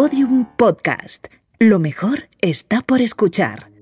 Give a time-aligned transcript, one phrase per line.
[0.00, 1.26] Podium Podcast.
[1.58, 3.72] Lo mejor está por escuchar.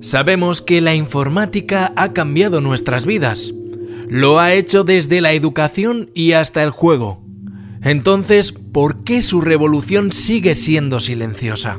[0.00, 3.52] Sabemos que la informática ha cambiado nuestras vidas.
[4.08, 7.22] Lo ha hecho desde la educación y hasta el juego.
[7.84, 11.78] Entonces, ¿por qué su revolución sigue siendo silenciosa?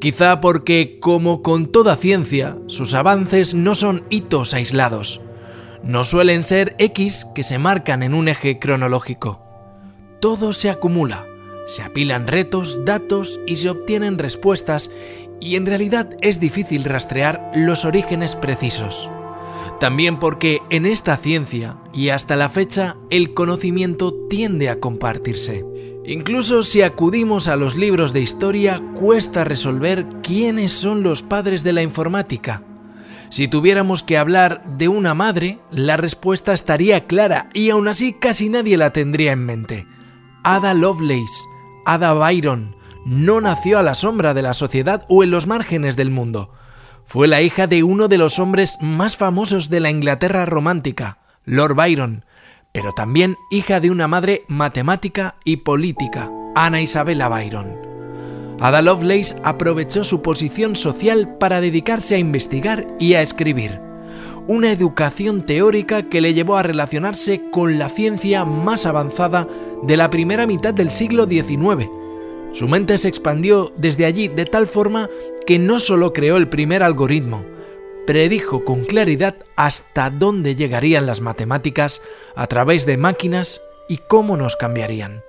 [0.00, 5.20] Quizá porque, como con toda ciencia, sus avances no son hitos aislados.
[5.84, 9.47] No suelen ser X que se marcan en un eje cronológico.
[10.20, 11.26] Todo se acumula,
[11.66, 14.90] se apilan retos, datos y se obtienen respuestas
[15.40, 19.10] y en realidad es difícil rastrear los orígenes precisos.
[19.78, 25.64] También porque en esta ciencia y hasta la fecha el conocimiento tiende a compartirse.
[26.04, 31.74] Incluso si acudimos a los libros de historia cuesta resolver quiénes son los padres de
[31.74, 32.64] la informática.
[33.30, 38.48] Si tuviéramos que hablar de una madre, la respuesta estaría clara y aún así casi
[38.48, 39.86] nadie la tendría en mente.
[40.50, 41.46] Ada Lovelace,
[41.84, 46.10] Ada Byron, no nació a la sombra de la sociedad o en los márgenes del
[46.10, 46.54] mundo.
[47.04, 51.74] Fue la hija de uno de los hombres más famosos de la Inglaterra romántica, Lord
[51.74, 52.24] Byron,
[52.72, 57.76] pero también hija de una madre matemática y política, Ana Isabella Byron.
[58.58, 63.87] Ada Lovelace aprovechó su posición social para dedicarse a investigar y a escribir.
[64.48, 69.46] Una educación teórica que le llevó a relacionarse con la ciencia más avanzada
[69.84, 71.88] de la primera mitad del siglo XIX
[72.52, 75.08] su mente se expandió desde allí de tal forma
[75.46, 77.44] que no solo creó el primer algoritmo,
[78.06, 82.00] predijo con claridad hasta dónde llegarían las matemáticas
[82.34, 85.22] a través de máquinas y cómo nos cambiarían.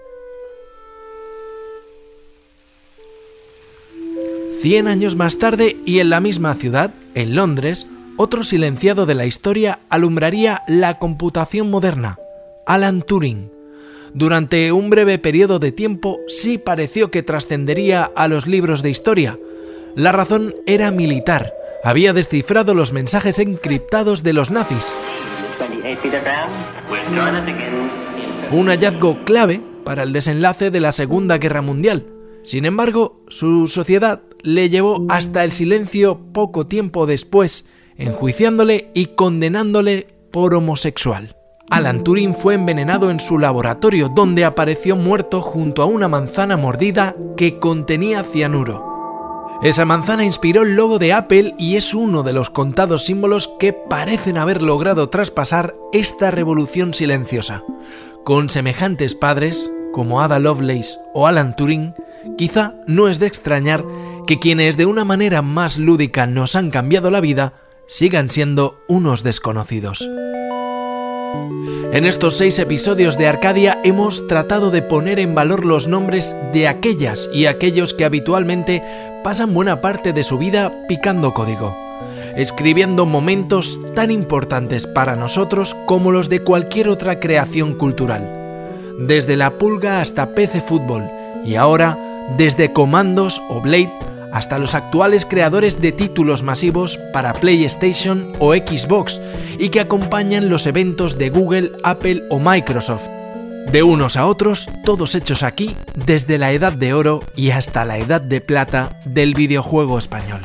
[4.61, 7.85] Cien años más tarde y en la misma ciudad, en Londres,
[8.21, 12.19] otro silenciado de la historia alumbraría la computación moderna,
[12.67, 13.59] Alan Turing
[14.13, 19.37] durante un breve periodo de tiempo sí pareció que trascendería a los libros de historia.
[19.95, 21.53] La razón era militar.
[21.83, 24.93] Había descifrado los mensajes encriptados de los nazis.
[28.51, 32.07] Un hallazgo clave para el desenlace de la Segunda Guerra Mundial.
[32.43, 40.07] Sin embargo, su sociedad le llevó hasta el silencio poco tiempo después, enjuiciándole y condenándole
[40.31, 41.35] por homosexual.
[41.69, 47.15] Alan Turing fue envenenado en su laboratorio, donde apareció muerto junto a una manzana mordida
[47.37, 48.89] que contenía cianuro.
[49.61, 53.73] Esa manzana inspiró el logo de Apple y es uno de los contados símbolos que
[53.73, 57.63] parecen haber logrado traspasar esta revolución silenciosa.
[58.23, 61.93] Con semejantes padres, como Ada Lovelace o Alan Turing,
[62.37, 63.83] quizá no es de extrañar
[64.25, 67.53] que quienes de una manera más lúdica nos han cambiado la vida
[67.89, 70.07] sigan siendo unos desconocidos.
[71.91, 76.67] En estos seis episodios de Arcadia hemos tratado de poner en valor los nombres de
[76.67, 78.83] aquellas y aquellos que habitualmente
[79.23, 81.75] pasan buena parte de su vida picando código,
[82.35, 88.21] escribiendo momentos tan importantes para nosotros como los de cualquier otra creación cultural,
[88.99, 91.09] desde la pulga hasta PC Fútbol
[91.43, 91.97] y ahora
[92.37, 93.91] desde Comandos o Blade
[94.39, 99.19] hasta los actuales creadores de títulos masivos para PlayStation o Xbox
[99.59, 103.07] y que acompañan los eventos de Google, Apple o Microsoft.
[103.69, 107.97] De unos a otros, todos hechos aquí desde la edad de oro y hasta la
[107.97, 110.41] edad de plata del videojuego español.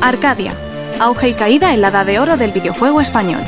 [0.00, 0.54] Arcadia,
[1.00, 3.42] auge y caída en la edad de oro del videojuego español.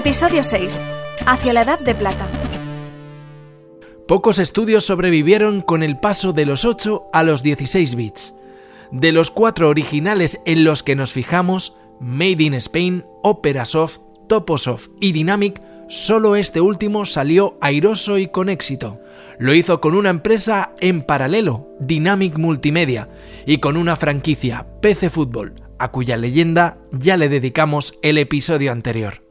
[0.00, 0.80] Episodio 6.
[1.26, 2.26] Hacia la Edad de Plata.
[4.08, 8.32] Pocos estudios sobrevivieron con el paso de los 8 a los 16 bits.
[8.90, 15.12] De los cuatro originales en los que nos fijamos, Made in Spain, Operasoft, Toposoft y
[15.12, 18.98] Dynamic, solo este último salió airoso y con éxito.
[19.38, 23.10] Lo hizo con una empresa en paralelo, Dynamic Multimedia,
[23.44, 29.29] y con una franquicia, PC Football, a cuya leyenda ya le dedicamos el episodio anterior.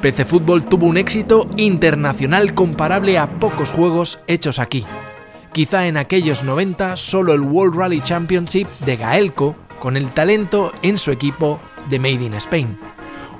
[0.00, 4.84] PC Fútbol tuvo un éxito internacional comparable a pocos juegos hechos aquí.
[5.52, 10.98] Quizá en aquellos 90 solo el World Rally Championship de Gaelco, con el talento en
[10.98, 11.60] su equipo
[11.90, 12.78] de Made in Spain.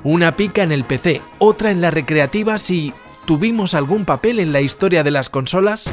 [0.02, 2.92] Una pica en el PC, otra en la recreativa si
[3.24, 5.88] tuvimos algún papel en la historia de las consolas.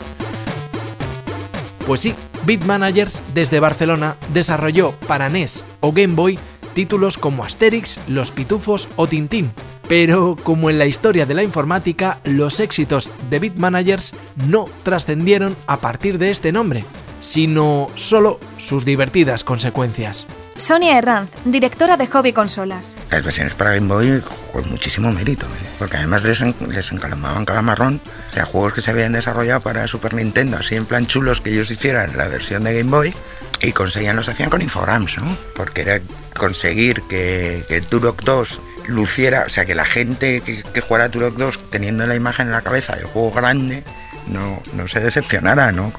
[1.86, 2.16] Pues sí,
[2.46, 6.40] Beat Managers desde Barcelona desarrolló para NES o Game Boy
[6.74, 9.52] títulos como Asterix, Los Pitufos o Tintín,
[9.88, 14.14] Pero como en la historia de la informática, los éxitos de Bit Managers
[14.48, 16.84] no trascendieron a partir de este nombre,
[17.22, 20.26] sino solo sus divertidas consecuencias.
[20.58, 22.96] Sonia Herranz, directora de Hobby Consolas.
[23.12, 24.24] Las versiones para Game Boy
[24.54, 25.68] con muchísimo mérito, ¿eh?
[25.78, 28.00] porque además les, les encalamaban cada marrón.
[28.30, 31.52] O sea, juegos que se habían desarrollado para Super Nintendo, así en plan chulos que
[31.52, 33.14] ellos hicieran la versión de Game Boy,
[33.62, 35.38] y conseguían, los hacían con Infogrames, ¿no?
[35.56, 36.00] Porque era
[36.38, 41.36] conseguir que, que Turok 2 luciera, o sea, que la gente que, que jugara Turok
[41.36, 43.84] 2 teniendo la imagen en la cabeza del juego grande,
[44.28, 45.92] no, no se decepcionara, ¿no?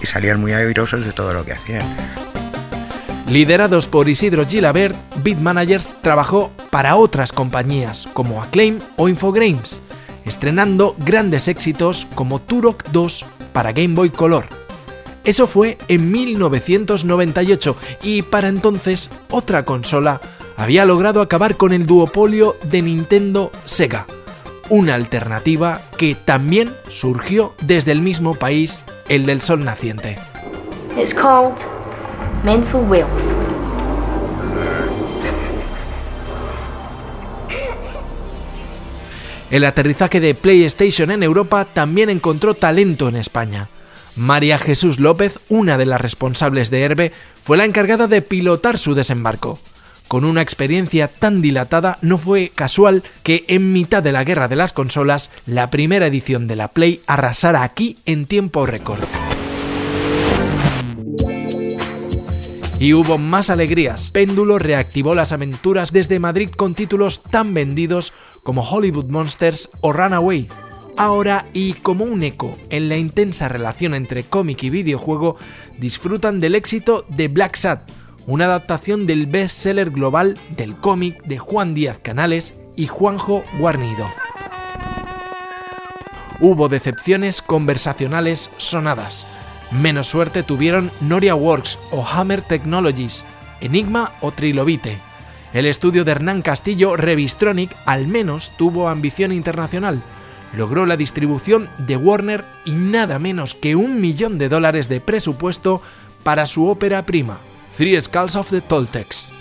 [0.00, 1.86] Y salían muy airosos de todo lo que hacían.
[3.28, 9.82] Liderados por Isidro Gilabert, Bitmanagers trabajó para otras compañías como Acclaim o Infogrames,
[10.24, 14.46] estrenando grandes éxitos como Turok 2 para Game Boy Color.
[15.24, 20.20] Eso fue en 1998 y para entonces otra consola
[20.56, 24.06] había logrado acabar con el duopolio de Nintendo Sega,
[24.68, 30.18] una alternativa que también surgió desde el mismo país, el del sol naciente.
[30.96, 31.58] It's called
[32.42, 33.08] mental wealth.
[39.48, 43.68] El aterrizaje de PlayStation en Europa también encontró talento en España.
[44.16, 47.12] María Jesús López, una de las responsables de Herbe,
[47.44, 49.58] fue la encargada de pilotar su desembarco.
[50.08, 54.54] Con una experiencia tan dilatada, no fue casual que en mitad de la guerra de
[54.54, 59.02] las consolas, la primera edición de la Play arrasara aquí en tiempo récord.
[62.78, 64.10] Y hubo más alegrías.
[64.12, 68.12] Péndulo reactivó las aventuras desde Madrid con títulos tan vendidos
[68.44, 70.46] como Hollywood Monsters o Runaway.
[70.96, 75.36] Ahora, y como un eco en la intensa relación entre cómic y videojuego,
[75.78, 77.80] disfrutan del éxito de Black Sad,
[78.26, 84.06] una adaptación del bestseller global del cómic de Juan Díaz Canales y Juanjo Guarnido.
[86.40, 89.26] Hubo decepciones conversacionales sonadas.
[89.70, 93.24] Menos suerte tuvieron Noria Works o Hammer Technologies,
[93.60, 94.98] Enigma o Trilobite.
[95.52, 100.02] El estudio de Hernán Castillo, Revistronic, al menos tuvo ambición internacional.
[100.52, 105.80] Logró la distribución de Warner y nada menos que un millón de dólares de presupuesto
[106.22, 107.40] para su ópera prima,
[107.76, 109.34] Three Skulls of the Toltecs.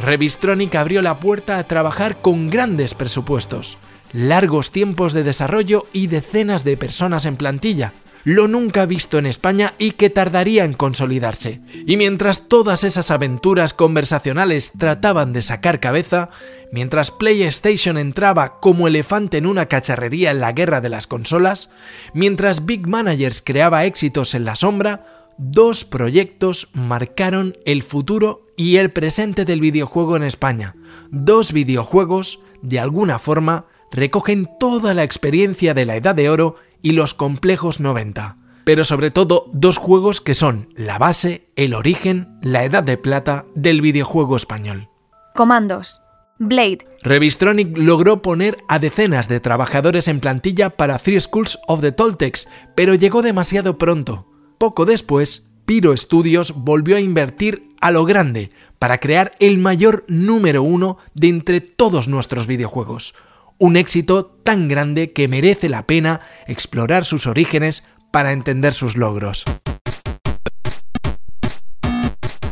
[0.00, 3.78] Revistronic abrió la puerta a trabajar con grandes presupuestos,
[4.12, 7.92] largos tiempos de desarrollo y decenas de personas en plantilla,
[8.24, 11.60] lo nunca visto en España y que tardaría en consolidarse.
[11.86, 16.30] Y mientras todas esas aventuras conversacionales trataban de sacar cabeza,
[16.72, 21.70] mientras PlayStation entraba como elefante en una cacharrería en la guerra de las consolas,
[22.12, 28.90] mientras Big Managers creaba éxitos en la sombra, dos proyectos marcaron el futuro y el
[28.90, 30.76] presente del videojuego en España.
[31.10, 36.92] Dos videojuegos, de alguna forma, recogen toda la experiencia de la Edad de Oro y
[36.92, 38.38] los complejos 90.
[38.64, 43.46] Pero sobre todo dos juegos que son la base, el origen, la edad de plata
[43.54, 44.88] del videojuego español.
[45.34, 46.00] Comandos.
[46.38, 46.78] Blade.
[47.02, 52.48] Revistronic logró poner a decenas de trabajadores en plantilla para Three Schools of the Toltecs,
[52.74, 54.26] pero llegó demasiado pronto.
[54.62, 60.62] Poco después, Pyro Studios volvió a invertir a lo grande para crear el mayor número
[60.62, 63.12] uno de entre todos nuestros videojuegos
[63.58, 67.82] un éxito tan grande que merece la pena explorar sus orígenes
[68.12, 69.42] para entender sus logros.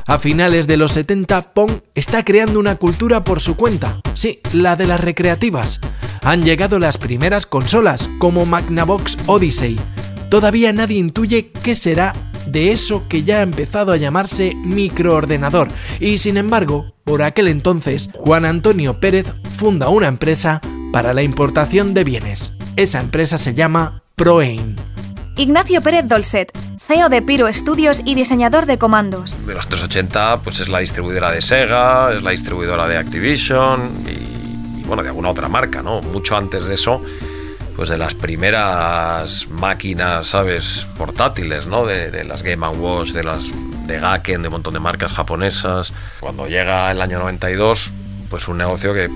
[0.05, 4.75] A finales de los 70, Pong está creando una cultura por su cuenta, sí, la
[4.75, 5.79] de las recreativas.
[6.23, 9.79] Han llegado las primeras consolas, como Magnavox Odyssey.
[10.31, 12.15] Todavía nadie intuye qué será
[12.47, 15.69] de eso que ya ha empezado a llamarse microordenador,
[15.99, 19.27] y sin embargo, por aquel entonces, Juan Antonio Pérez
[19.59, 20.61] funda una empresa
[20.93, 22.55] para la importación de bienes.
[22.77, 24.77] Esa empresa se llama Proaim.
[25.37, 29.45] Ignacio Pérez Dolcet, CEO de Piro Studios y diseñador de comandos.
[29.47, 34.81] De los 380, pues es la distribuidora de Sega, es la distribuidora de Activision y,
[34.81, 36.01] y, bueno, de alguna otra marca, ¿no?
[36.03, 37.03] Mucho antes de eso,
[37.77, 40.87] pues de las primeras máquinas, ¿sabes?
[40.97, 41.87] Portátiles, ¿no?
[41.87, 43.45] De, las Game Watch, de las
[43.87, 45.93] de Gaken, de un montón de marcas japonesas.
[46.21, 47.91] Cuando llega el año 92,
[48.29, 49.09] pues un negocio que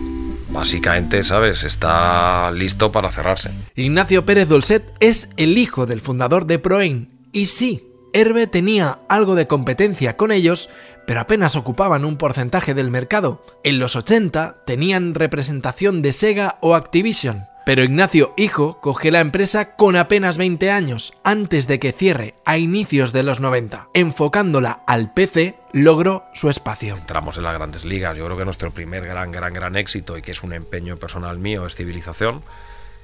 [0.51, 1.65] básicamente, ¿sabes?
[1.65, 3.51] Está listo para cerrarse.
[3.75, 7.09] Ignacio Pérez Dolcet es el hijo del fundador de Proaim.
[7.33, 10.71] Y sí, Herbe tenía algo de competencia con ellos,
[11.07, 13.45] pero apenas ocupaban un porcentaje del mercado.
[13.65, 17.47] En los 80 tenían representación de Sega o Activision.
[17.65, 22.59] Pero Ignacio Hijo coge la empresa con apenas 20 años, antes de que cierre a
[22.59, 23.89] inicios de los 90.
[23.95, 26.95] Enfocándola al PC, logró su espacio.
[26.95, 28.19] Entramos en las grandes ligas.
[28.19, 31.39] Yo creo que nuestro primer gran, gran, gran éxito y que es un empeño personal
[31.39, 32.43] mío es Civilización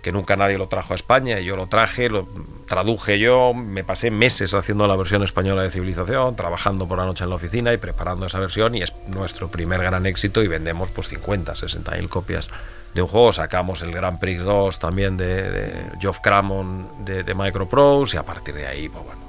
[0.03, 2.27] que nunca nadie lo trajo a España yo lo traje, lo
[2.67, 7.25] traduje yo, me pasé meses haciendo la versión española de Civilización, trabajando por la noche
[7.25, 10.89] en la oficina y preparando esa versión y es nuestro primer gran éxito y vendemos
[10.91, 12.49] pues 50, 60 mil copias
[12.95, 18.17] de un juego, sacamos el Grand Prix 2 también de, Geoff Cramon de, de Microprose
[18.17, 19.21] y a partir de ahí, pues bueno,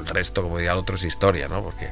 [0.00, 1.62] el resto, como diría el otro, es historia, ¿no?
[1.62, 1.90] Porque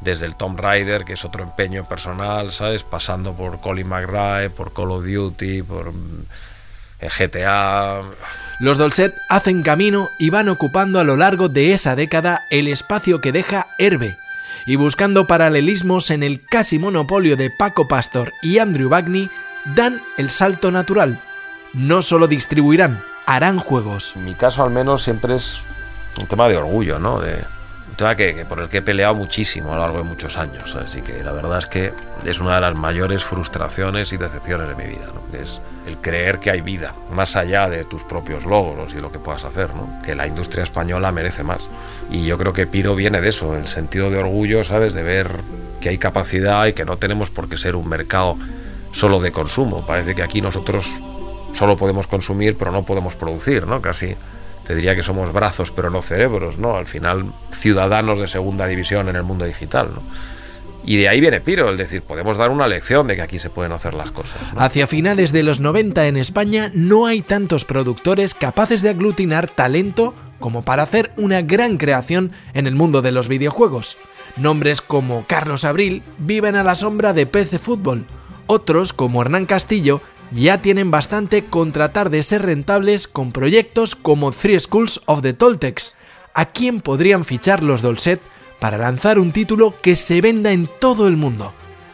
[0.00, 2.84] desde el Tomb Raider, que es otro empeño personal, ¿sabes?
[2.84, 5.92] Pasando por Colin McRae, por Call of Duty, por
[7.00, 8.02] el GTA.
[8.60, 13.20] Los Dolcet hacen camino y van ocupando a lo largo de esa década el espacio
[13.20, 14.16] que deja Herbe,
[14.66, 19.30] y buscando paralelismos en el casi monopolio de Paco Pastor y Andrew Bagney,
[19.64, 21.20] dan el salto natural.
[21.72, 24.14] No solo distribuirán, harán juegos.
[24.16, 25.60] En mi caso al menos siempre es
[26.18, 27.20] un tema de orgullo, ¿no?
[27.20, 27.34] De,
[27.94, 30.74] un tema que, por el que he peleado muchísimo a lo largo de muchos años.
[30.74, 31.92] Así que la verdad es que
[32.24, 35.24] es una de las mayores frustraciones y decepciones de mi vida, ¿no?
[35.38, 39.18] es el creer que hay vida más allá de tus propios logros y lo que
[39.18, 40.00] puedas hacer, ¿no?
[40.04, 41.68] que la industria española merece más.
[42.10, 44.94] Y yo creo que Piro viene de eso, el sentido de orgullo, ¿sabes?
[44.94, 45.28] De ver
[45.80, 48.36] que hay capacidad y que no tenemos por qué ser un mercado
[48.94, 49.84] solo de consumo.
[49.86, 50.86] Parece que aquí nosotros
[51.52, 53.82] solo podemos consumir, pero no podemos producir, ¿no?
[53.82, 54.14] Casi
[54.66, 56.76] te diría que somos brazos, pero no cerebros, ¿no?
[56.76, 60.02] Al final, ciudadanos de segunda división en el mundo digital, ¿no?
[60.86, 63.48] Y de ahí viene Piro, el decir, podemos dar una lección de que aquí se
[63.48, 64.36] pueden hacer las cosas.
[64.56, 70.14] Hacia finales de los 90 en España no hay tantos productores capaces de aglutinar talento
[70.40, 73.96] como para hacer una gran creación en el mundo de los videojuegos.
[74.36, 78.04] Nombres como Carlos Abril viven a la sombra de PC Fútbol.
[78.46, 84.32] Otros, como Hernán Castillo, ya tienen bastante con tratar de ser rentables con proyectos como
[84.32, 85.94] Three Schools of the Toltecs.
[86.34, 88.20] ¿A quién podrían fichar los Dolcet
[88.64, 91.52] para lanzar un título que se venda en todo el mundo.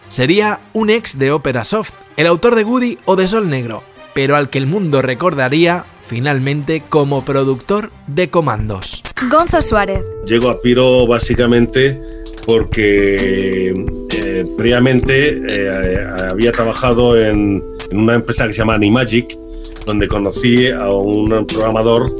[0.08, 3.82] Sería un ex de Opera Soft, el autor de Woody o de Sol Negro,
[4.14, 9.02] pero al que el mundo recordaría finalmente como productor de comandos.
[9.28, 10.04] Gonzo Suárez.
[10.26, 12.00] Llego a Piro básicamente
[12.46, 13.74] porque
[14.12, 17.62] eh, previamente eh, había trabajado en,
[17.92, 19.36] una empresa que se llama Animagic,
[19.84, 22.14] donde conocí a un programador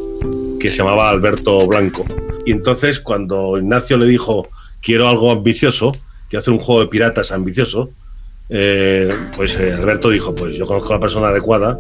[0.59, 2.05] que se llamaba Alberto Blanco.
[2.45, 4.49] Y entonces cuando Ignacio le dijo,
[4.81, 5.97] quiero algo ambicioso,
[6.29, 7.91] quiero hacer un juego de piratas ambicioso,
[8.49, 11.79] eh, pues Alberto dijo, pues yo conozco a la persona adecuada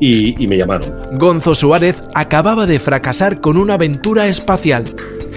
[0.00, 0.92] y, y me llamaron.
[1.12, 4.84] Gonzo Suárez acababa de fracasar con una aventura espacial,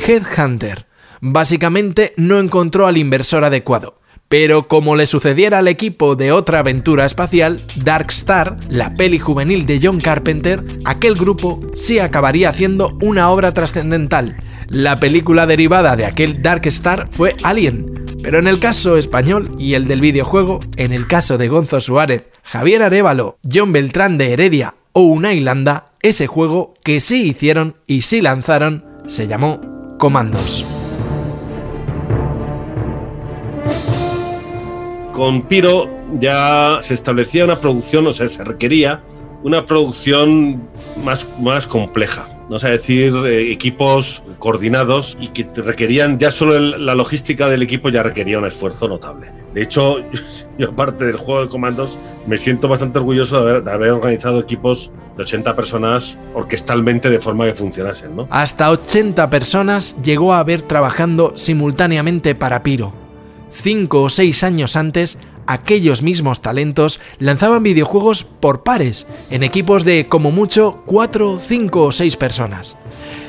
[0.07, 0.87] Headhunter.
[1.19, 4.00] Básicamente no encontró al inversor adecuado.
[4.31, 9.65] Pero como le sucediera al equipo de otra aventura espacial, Dark Star, la peli juvenil
[9.65, 14.37] de John Carpenter, aquel grupo sí acabaría haciendo una obra trascendental.
[14.69, 19.73] La película derivada de aquel Dark Star fue Alien, pero en el caso español y
[19.73, 24.75] el del videojuego, en el caso de Gonzo Suárez, Javier Arevalo, John Beltrán de Heredia
[24.93, 29.59] o Una Ilanda, ese juego que sí hicieron y sí lanzaron se llamó
[29.97, 30.65] Comandos.
[35.21, 39.03] Con Piro ya se establecía una producción, o sea, se requería
[39.43, 40.63] una producción
[41.05, 42.27] más, más compleja.
[42.49, 42.55] ¿no?
[42.55, 48.01] es decir, eh, equipos coordinados y que requerían, ya solo la logística del equipo ya
[48.01, 49.31] requería un esfuerzo notable.
[49.53, 49.97] De hecho,
[50.57, 55.21] yo, aparte del juego de comandos, me siento bastante orgulloso de haber, organizado equipos de
[55.21, 58.25] 80 personas orquestalmente de forma que funcionasen.
[58.31, 63.00] Hasta 80 personas llegó a haber trabajando simultáneamente para Piro
[63.51, 65.17] cinco o seis años antes,
[65.47, 71.91] aquellos mismos talentos lanzaban videojuegos por pares, en equipos de como mucho 4, 5 o
[71.91, 72.77] 6 personas.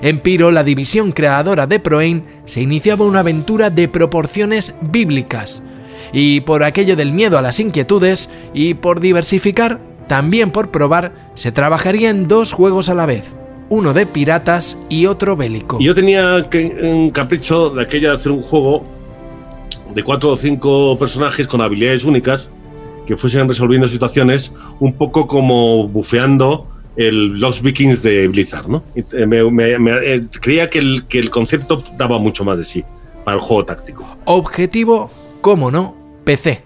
[0.03, 5.63] En Piro, la división creadora de Proain, se iniciaba una aventura de proporciones bíblicas.
[6.13, 11.53] Y por aquello del miedo a las inquietudes y por diversificar, también por probar, se
[11.53, 13.33] trabajaría en dos juegos a la vez,
[13.69, 15.79] uno de piratas y otro bélico.
[15.81, 16.47] Yo tenía
[16.83, 18.85] un capricho de aquella de hacer un juego
[19.95, 22.51] de cuatro o cinco personajes con habilidades únicas
[23.07, 28.83] que fuesen resolviendo situaciones un poco como bufeando el Los Vikings de Blizzard, ¿no?
[29.27, 32.85] Me, eh, creía que el, que el concepto daba mucho más de sí
[33.25, 34.07] para el juego táctico.
[34.25, 36.65] Objetivo, cómo no, PC.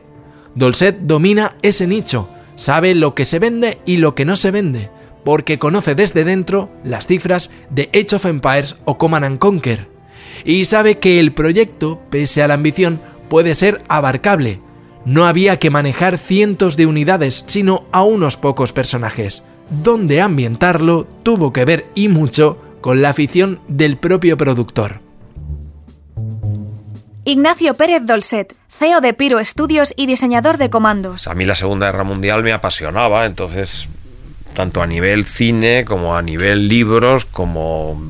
[0.54, 4.90] Dolcet domina ese nicho, sabe lo que se vende y lo que no se vende,
[5.25, 9.88] porque conoce desde dentro las cifras de Age of Empires o Command Conquer,
[10.45, 14.61] y sabe que el proyecto, pese a la ambición, puede ser abarcable.
[15.04, 19.42] No había que manejar cientos de unidades, sino a unos pocos personajes.
[19.68, 25.00] dónde ambientarlo tuvo que ver y mucho con la afición del propio productor.
[27.25, 31.26] Ignacio Pérez Dolcet, CEO de Piro Studios y diseñador de comandos.
[31.26, 33.88] A mí la Segunda Guerra Mundial me apasionaba, entonces,
[34.54, 38.00] tanto a nivel cine como a nivel libros, como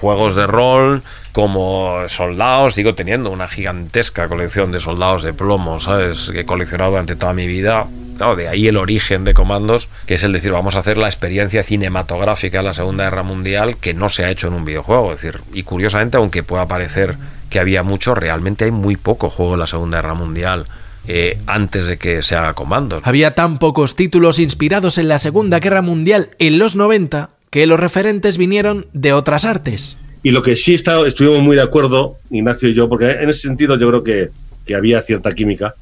[0.00, 1.02] juegos de rol,
[1.32, 6.30] como soldados, digo, teniendo una gigantesca colección de soldados de plomo, ¿sabes?
[6.32, 7.86] Que he coleccionado durante toda mi vida.
[8.16, 11.06] Claro, de ahí el origen de comandos, que es el decir, vamos a hacer la
[11.06, 15.12] experiencia cinematográfica de la Segunda Guerra Mundial que no se ha hecho en un videojuego.
[15.12, 17.16] Es decir, y curiosamente, aunque pueda parecer
[17.48, 20.66] que había mucho, realmente hay muy poco juego de la Segunda Guerra Mundial.
[21.08, 23.02] Eh, antes de que se haga comandos.
[23.06, 27.78] Había tan pocos títulos inspirados en la Segunda Guerra Mundial en los 90 que los
[27.78, 29.96] referentes vinieron de otras artes.
[30.22, 33.40] Y lo que sí está, estuvimos muy de acuerdo, Ignacio y yo, porque en ese
[33.40, 34.28] sentido yo creo que,
[34.66, 35.74] que había cierta química,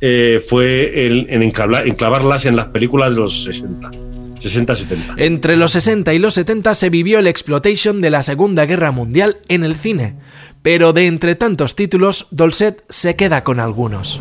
[0.00, 3.90] eh, fue el, en enclavarlas en las películas de los 60.
[4.42, 5.14] 60-70.
[5.16, 9.38] Entre los 60 y los 70 se vivió el exploitation de la Segunda Guerra Mundial
[9.48, 10.16] en el cine,
[10.60, 14.20] pero de entre tantos títulos, Dolcet se queda con algunos.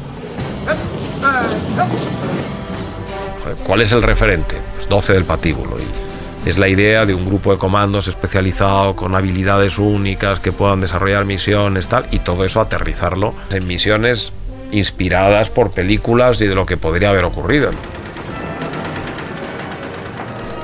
[3.66, 4.56] ¿Cuál es el referente?
[4.76, 5.78] Pues 12 del patíbulo.
[5.80, 6.03] Y
[6.46, 11.26] es la idea de un grupo de comandos especializado con habilidades únicas que puedan desarrollar
[11.26, 14.34] misiones, tal, y todo eso aterrizarlo en misiones
[14.72, 17.72] inspiradas por películas y de lo que podría haber ocurrido.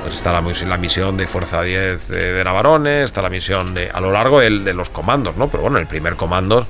[0.02, 3.90] Pues está la, la, misión de Fuerza 10 de, de Navarones, está la misión de
[3.90, 5.48] a lo largo de, de, los comandos, ¿no?
[5.48, 6.66] Pero bueno, en el primer comando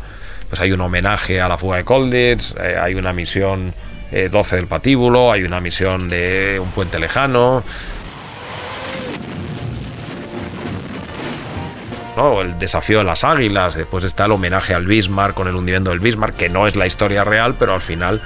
[0.50, 3.72] pues hay un homenaje a la fuga de Colditz, eh, hay una misión
[4.10, 7.62] eh, 12 del patíbulo, hay una misión de un puente lejano.
[12.20, 12.42] ¿No?
[12.42, 16.00] El desafío de las águilas, después está el homenaje al Bismarck con el hundimiento del
[16.00, 18.20] Bismarck, que no es la historia real, pero al final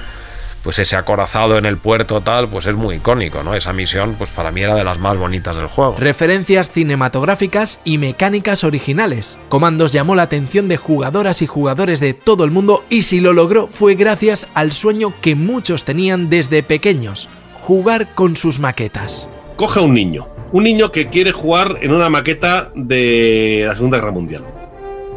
[0.65, 3.53] pues ese acorazado en el puerto tal, pues es muy icónico, ¿no?
[3.53, 5.95] Esa misión, pues para mí era de las más bonitas del juego.
[5.99, 9.37] Referencias cinematográficas y mecánicas originales.
[9.47, 13.31] Comandos llamó la atención de jugadoras y jugadores de todo el mundo y si lo
[13.31, 17.29] logró fue gracias al sueño que muchos tenían desde pequeños,
[17.61, 19.29] jugar con sus maquetas.
[19.57, 23.97] Coge a un niño, un niño que quiere jugar en una maqueta de la Segunda
[23.97, 24.43] Guerra Mundial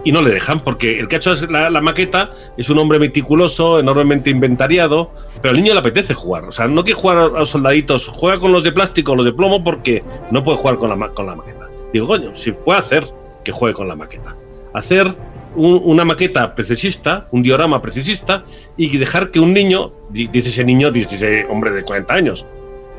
[0.04, 3.78] y no le dejan porque el que ha hecho la, maqueta es un hombre meticuloso,
[3.78, 5.10] enormemente inventariado,
[5.42, 6.44] pero al niño le apetece jugar.
[6.44, 9.32] O sea, no quiere jugar a los soldaditos, juega con los de plástico, los de
[9.32, 11.68] plomo, porque no puede jugar con la, con la maqueta.
[11.92, 13.06] Digo, coño, si puede hacer,
[13.44, 14.34] que juegue con la maqueta.
[14.72, 15.14] Hacer
[15.56, 18.44] un, una maqueta precisista, un diorama precisista,
[18.76, 22.46] y dejar que un niño, dice ese niño, dice ese hombre de 40 años,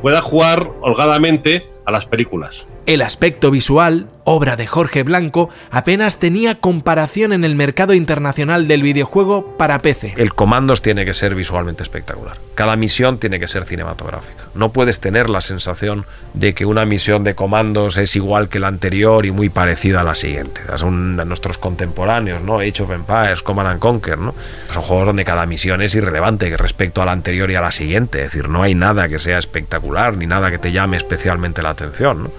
[0.01, 2.65] pueda jugar holgadamente a las películas.
[2.85, 8.81] El aspecto visual, obra de Jorge Blanco, apenas tenía comparación en el mercado internacional del
[8.81, 10.13] videojuego para PC.
[10.17, 12.37] El Comandos tiene que ser visualmente espectacular.
[12.55, 14.45] Cada misión tiene que ser cinematográfica.
[14.55, 18.67] No puedes tener la sensación de que una misión de Comandos es igual que la
[18.67, 20.61] anterior y muy parecida a la siguiente.
[20.75, 22.59] Son nuestros contemporáneos, ¿no?
[22.59, 24.33] Age of Empires, Command and Conquer, ¿no?
[24.73, 28.19] Son juegos donde cada misión es irrelevante respecto a la anterior y a la siguiente.
[28.19, 31.69] Es decir, no hay nada que sea espectacular ni nada que te llame especialmente la
[31.69, 32.29] atención, ¿no?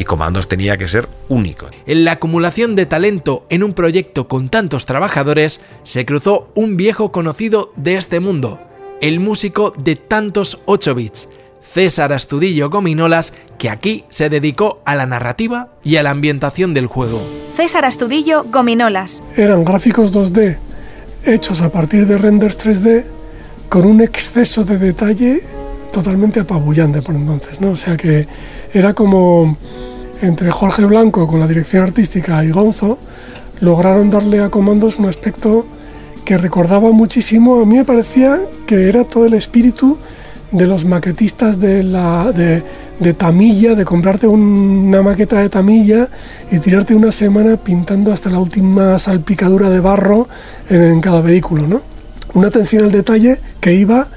[0.00, 1.66] y Comandos tenía que ser único.
[1.86, 7.12] En la acumulación de talento en un proyecto con tantos trabajadores, se cruzó un viejo
[7.12, 8.58] conocido de este mundo,
[9.02, 11.28] el músico de tantos 8 bits,
[11.60, 16.86] César Astudillo Gominolas, que aquí se dedicó a la narrativa y a la ambientación del
[16.86, 17.20] juego.
[17.54, 19.22] César Astudillo Gominolas.
[19.36, 20.56] Eran gráficos 2D
[21.26, 23.04] hechos a partir de renders 3D
[23.68, 25.42] con un exceso de detalle
[25.92, 27.72] totalmente apabullante por entonces, ¿no?
[27.72, 28.26] O sea que
[28.72, 29.56] era como
[30.22, 32.98] entre Jorge Blanco con la dirección artística y Gonzo,
[33.60, 35.66] lograron darle a Comandos un aspecto
[36.24, 39.98] que recordaba muchísimo, a mí me parecía que era todo el espíritu
[40.52, 42.62] de los maquetistas de, la, de,
[42.98, 46.08] de Tamilla, de comprarte un, una maqueta de Tamilla
[46.50, 50.28] y tirarte una semana pintando hasta la última salpicadura de barro
[50.68, 51.66] en, en cada vehículo.
[51.66, 51.82] ¿no?
[52.34, 54.08] Una atención al detalle que iba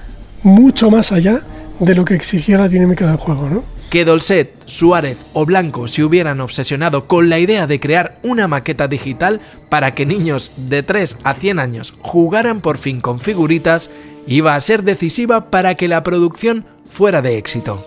[0.42, 1.42] mucho más allá
[1.80, 3.50] de lo que exigía la dinámica del juego.
[3.50, 3.73] ¿no?
[3.94, 8.88] Que Dolcet, Suárez o Blanco se hubieran obsesionado con la idea de crear una maqueta
[8.88, 13.92] digital para que niños de 3 a 100 años jugaran por fin con figuritas,
[14.26, 17.86] iba a ser decisiva para que la producción fuera de éxito.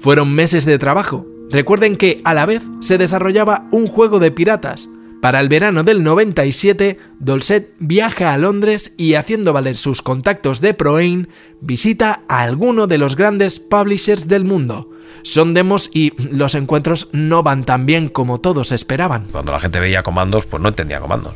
[0.00, 1.24] Fueron meses de trabajo.
[1.48, 4.86] Recuerden que a la vez se desarrollaba un juego de piratas,
[5.20, 10.72] para el verano del 97, Dolcet viaja a Londres y haciendo valer sus contactos de
[10.72, 11.26] ProAim,
[11.60, 14.88] visita a alguno de los grandes publishers del mundo.
[15.22, 19.26] Son demos y los encuentros no van tan bien como todos esperaban.
[19.30, 21.34] Cuando la gente veía comandos, pues no entendía comandos.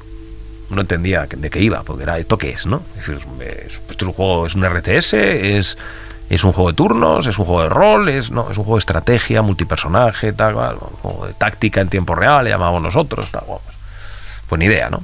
[0.70, 2.82] No entendía de qué iba, porque era esto qué es, ¿no?
[2.98, 3.20] Es es,
[3.86, 5.76] pues, un juego, es un RTS, es
[6.30, 8.76] es un juego de turnos, es un juego de rol, es, no, es un juego
[8.76, 13.44] de estrategia, multipersonaje, tal, un juego de táctica en tiempo real, le llamamos nosotros, tal,
[14.56, 15.02] pues idea, ¿no?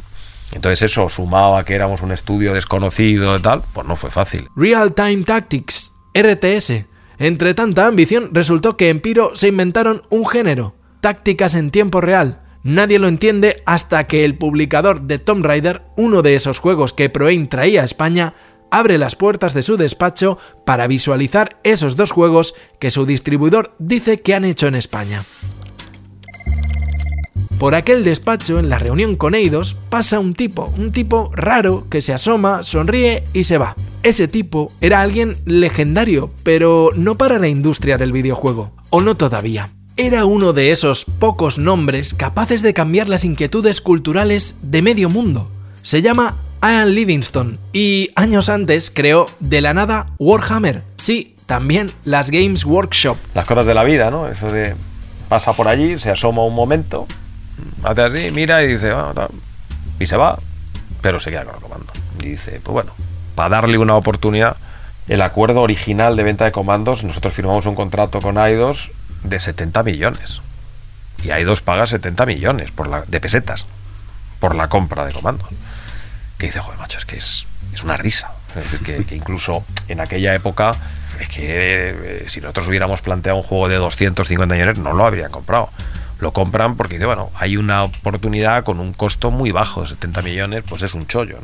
[0.52, 4.48] Entonces eso, sumado a que éramos un estudio desconocido y tal, pues no fue fácil.
[4.56, 6.86] Real Time Tactics, RTS.
[7.18, 12.42] Entre tanta ambición, resultó que en Piro se inventaron un género, tácticas en tiempo real.
[12.62, 17.08] Nadie lo entiende hasta que el publicador de Tomb Raider, uno de esos juegos que
[17.08, 18.34] Proain traía a España,
[18.70, 24.20] abre las puertas de su despacho para visualizar esos dos juegos que su distribuidor dice
[24.20, 25.24] que han hecho en España.
[27.60, 32.00] Por aquel despacho, en la reunión con Eidos, pasa un tipo, un tipo raro que
[32.00, 33.76] se asoma, sonríe y se va.
[34.02, 39.68] Ese tipo era alguien legendario, pero no para la industria del videojuego, o no todavía.
[39.98, 45.46] Era uno de esos pocos nombres capaces de cambiar las inquietudes culturales de medio mundo.
[45.82, 50.82] Se llama Ian Livingston y años antes creó de la nada Warhammer.
[50.96, 53.18] Sí, también las Games Workshop.
[53.34, 54.28] Las cosas de la vida, ¿no?
[54.28, 54.74] Eso de
[55.28, 57.06] pasa por allí, se asoma un momento,
[57.84, 59.28] hace así, mira y dice, bueno,
[59.98, 60.38] y se va,
[61.02, 61.92] pero se queda con el comando.
[62.22, 62.92] Y dice, pues bueno,
[63.34, 64.56] para darle una oportunidad,
[65.08, 68.90] el acuerdo original de venta de comandos, nosotros firmamos un contrato con Aidos
[69.24, 70.40] de 70 millones.
[71.22, 73.66] Y Aidos paga 70 millones por la, de pesetas
[74.38, 75.48] por la compra de comandos.
[76.38, 78.32] Que dice, joder, macho, es que es, es una risa.
[78.56, 80.74] Es decir, que, incluso en aquella época,
[81.20, 85.30] es que eh, si nosotros hubiéramos planteado un juego de 250 millones, no lo habrían
[85.30, 85.68] comprado
[86.20, 90.64] lo compran porque dice, bueno, hay una oportunidad con un costo muy bajo, 70 millones,
[90.68, 91.38] pues es un chollo.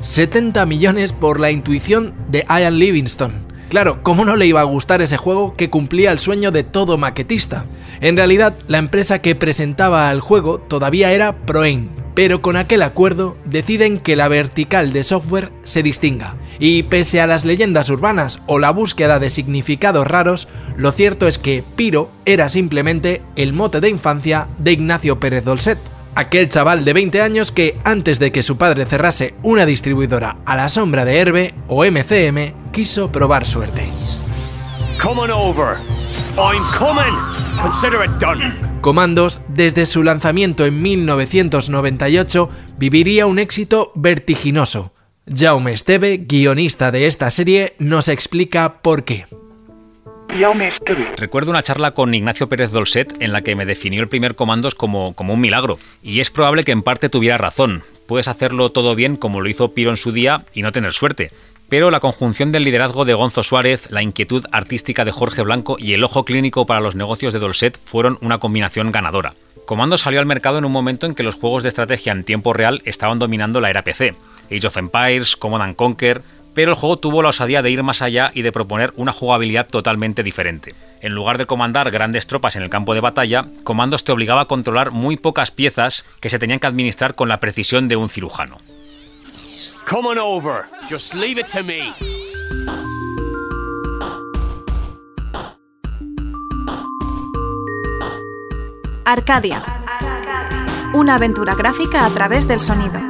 [0.00, 3.32] 70 millones por la intuición de Ian Livingston.
[3.68, 6.96] Claro, ¿cómo no le iba a gustar ese juego que cumplía el sueño de todo
[6.96, 7.66] maquetista?
[8.00, 13.36] En realidad, la empresa que presentaba al juego todavía era Proain, pero con aquel acuerdo
[13.44, 16.34] deciden que la vertical de software se distinga.
[16.58, 21.38] Y pese a las leyendas urbanas o la búsqueda de significados raros, lo cierto es
[21.38, 25.78] que Piro era simplemente el mote de infancia de Ignacio Pérez Dolcet,
[26.16, 30.56] aquel chaval de 20 años que antes de que su padre cerrase una distribuidora a
[30.56, 33.88] la sombra de Herbe o MCM, quiso probar suerte.
[38.80, 44.92] Comandos, desde su lanzamiento en 1998, viviría un éxito vertiginoso.
[45.26, 49.26] Jaume Esteve, guionista de esta serie, nos explica por qué.
[51.16, 54.74] Recuerdo una charla con Ignacio Pérez Dolcet en la que me definió el primer Comandos
[54.74, 55.78] como, como un milagro.
[56.02, 57.82] Y es probable que en parte tuviera razón.
[58.06, 61.32] Puedes hacerlo todo bien como lo hizo Piro en su día y no tener suerte.
[61.68, 65.92] Pero la conjunción del liderazgo de Gonzo Suárez, la inquietud artística de Jorge Blanco y
[65.92, 69.34] el ojo clínico para los negocios de Dolcet fueron una combinación ganadora.
[69.66, 72.54] Comando salió al mercado en un momento en que los juegos de estrategia en tiempo
[72.54, 74.14] real estaban dominando la era PC.
[74.50, 76.22] Age of Empires, Command Conquer,
[76.54, 79.68] pero el juego tuvo la osadía de ir más allá y de proponer una jugabilidad
[79.68, 80.74] totalmente diferente.
[81.02, 84.46] En lugar de comandar grandes tropas en el campo de batalla, Comandos te obligaba a
[84.46, 88.56] controlar muy pocas piezas que se tenían que administrar con la precisión de un cirujano.
[89.88, 90.66] Come on over.
[90.86, 91.80] Just leave it to me.
[99.06, 99.62] Arcadia.
[100.92, 103.00] Una aventura gráfica a través del sonido.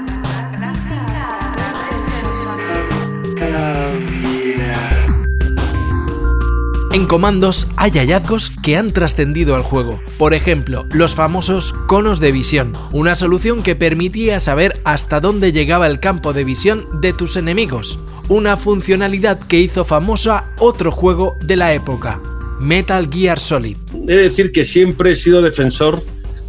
[6.91, 10.01] En comandos hay hallazgos que han trascendido al juego.
[10.17, 15.87] Por ejemplo, los famosos conos de visión, una solución que permitía saber hasta dónde llegaba
[15.87, 17.99] el campo de visión de tus enemigos.
[18.29, 22.23] Una funcionalidad que hizo famosa otro juego de la época,
[22.59, 23.77] Metal Gear Solid.
[23.93, 26.03] He de decir que siempre he sido defensor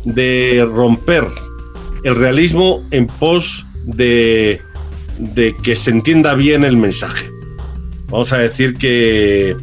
[0.06, 1.28] de romper
[2.06, 4.62] el realismo en pos de,
[5.17, 7.30] de que se entienda bien el mensaje.
[8.08, 9.56] Vamos a decir que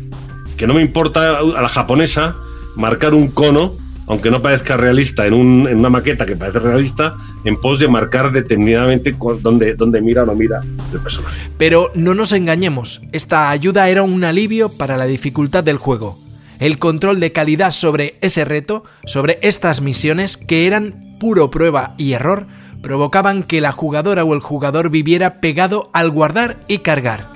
[0.56, 2.36] que no me importa a la japonesa
[2.76, 3.74] marcar un cono,
[4.06, 7.14] aunque no parezca realista, en, una maqueta que parece realista,
[7.44, 10.60] en pos de marcar determinadamente dónde, dónde mira o no mira
[10.92, 11.50] el personaje.
[11.58, 16.18] Pero no nos engañemos, esta ayuda era un alivio para la dificultad del juego.
[16.58, 22.12] El control de calidad sobre ese reto, sobre estas misiones que eran puro prueba y
[22.12, 22.46] error,
[22.82, 27.35] provocaban que la jugadora o el jugador viviera pegado al guardar y cargar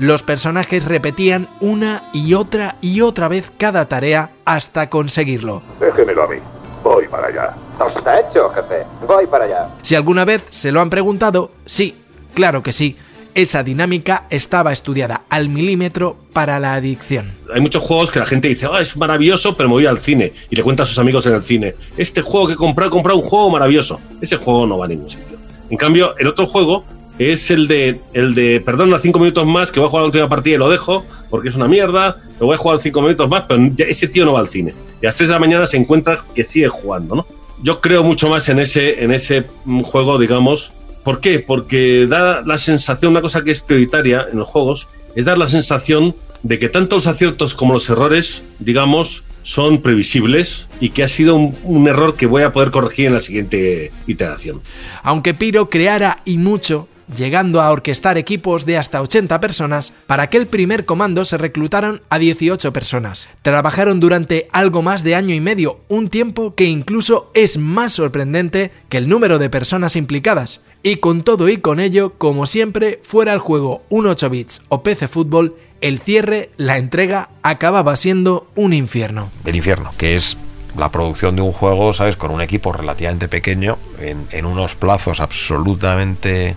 [0.00, 5.62] los personajes repetían una y otra y otra vez cada tarea hasta conseguirlo.
[5.78, 6.36] Déjemelo a mí.
[6.82, 7.54] Voy para allá.
[7.94, 8.86] Está hecho, jefe.
[9.06, 9.68] Voy para allá.
[9.82, 11.94] Si alguna vez se lo han preguntado, sí,
[12.32, 12.96] claro que sí.
[13.34, 17.34] Esa dinámica estaba estudiada al milímetro para la adicción.
[17.52, 20.32] Hay muchos juegos que la gente dice, ah, es maravilloso, pero me voy al cine.
[20.48, 22.90] Y le cuenta a sus amigos en el cine, este juego que he comprado, he
[22.90, 24.00] comprado un juego maravilloso.
[24.22, 25.36] Ese juego no va a ningún sitio.
[25.68, 26.84] En cambio, el otro juego
[27.20, 30.28] es el de, el de, perdón, cinco minutos más, que voy a jugar la última
[30.28, 33.44] partida y lo dejo, porque es una mierda, lo voy a jugar cinco minutos más,
[33.46, 34.72] pero ese tío no va al cine.
[35.02, 37.26] Y a las 3 de la mañana se encuentra que sigue jugando, ¿no?
[37.62, 39.44] Yo creo mucho más en ese, en ese
[39.82, 40.72] juego, digamos.
[41.04, 41.40] ¿Por qué?
[41.40, 45.46] Porque da la sensación, una cosa que es prioritaria en los juegos, es dar la
[45.46, 51.08] sensación de que tanto los aciertos como los errores, digamos, son previsibles y que ha
[51.08, 54.60] sido un, error que voy a poder corregir en la siguiente iteración.
[55.02, 60.36] Aunque Piro creara y mucho, llegando a orquestar equipos de hasta 80 personas, para que
[60.36, 63.28] el primer comando se reclutaron a 18 personas.
[63.42, 68.70] Trabajaron durante algo más de año y medio, un tiempo que incluso es más sorprendente
[68.88, 70.60] que el número de personas implicadas.
[70.82, 74.82] Y con todo y con ello, como siempre, fuera el juego un 8 bits o
[74.82, 79.30] PC Fútbol, el cierre, la entrega, acababa siendo un infierno.
[79.44, 80.38] El infierno, que es
[80.78, 82.16] la producción de un juego, ¿sabes?
[82.16, 86.54] Con un equipo relativamente pequeño, en unos plazos absolutamente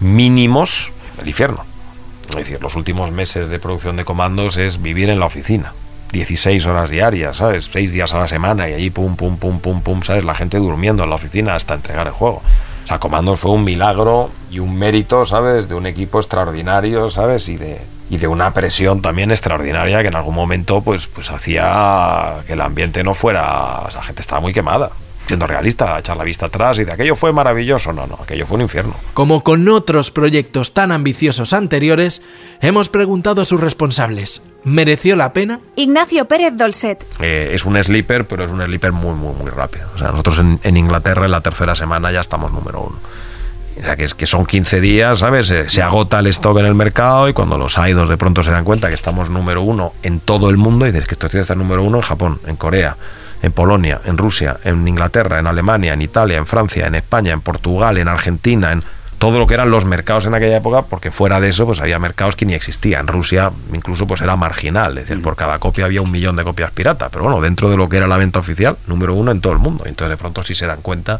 [0.00, 1.64] mínimos, el infierno.
[2.30, 5.72] Es decir, los últimos meses de producción de comandos es vivir en la oficina.
[6.12, 7.68] 16 horas diarias, ¿sabes?
[7.72, 10.24] 6 días a la semana y allí pum, pum, pum, pum, pum, ¿sabes?
[10.24, 12.42] La gente durmiendo en la oficina hasta entregar el juego.
[12.84, 15.68] O sea, Comandos fue un milagro y un mérito, ¿sabes?
[15.68, 17.48] De un equipo extraordinario, ¿sabes?
[17.48, 22.34] Y de, y de una presión también extraordinaria que en algún momento pues, pues hacía
[22.46, 23.80] que el ambiente no fuera...
[23.80, 24.90] O sea, la gente estaba muy quemada
[25.26, 27.92] siendo realista, echar la vista atrás y de aquello fue maravilloso.
[27.92, 28.94] No, no, aquello fue un infierno.
[29.14, 32.22] Como con otros proyectos tan ambiciosos anteriores,
[32.60, 34.42] hemos preguntado a sus responsables.
[34.64, 35.60] ¿Mereció la pena?
[35.76, 37.04] Ignacio Pérez Dolcet.
[37.20, 39.86] Eh, es un sleeper, pero es un sleeper muy, muy, muy rápido.
[39.94, 42.96] O sea, nosotros en, en Inglaterra en la tercera semana ya estamos número uno.
[43.78, 45.52] O sea, que, es, que son 15 días, ¿sabes?
[45.68, 48.64] Se, agota el stock en el mercado y cuando los idos de pronto se dan
[48.64, 51.42] cuenta que estamos número uno en todo el mundo, y dices que esto tiene que
[51.42, 52.96] estar número uno en Japón, en Corea,
[53.42, 57.40] en Polonia, en Rusia, en Inglaterra, en Alemania, en Italia, en Francia, en España, en
[57.40, 58.82] Portugal, en Argentina, en
[59.18, 61.98] todo lo que eran los mercados en aquella época, porque fuera de eso pues había
[61.98, 63.06] mercados que ni existían.
[63.06, 66.70] Rusia incluso pues era marginal, es decir, por cada copia había un millón de copias
[66.70, 69.52] pirata, pero bueno, dentro de lo que era la venta oficial, número uno en todo
[69.52, 69.84] el mundo.
[69.86, 71.18] Entonces de pronto sí se dan cuenta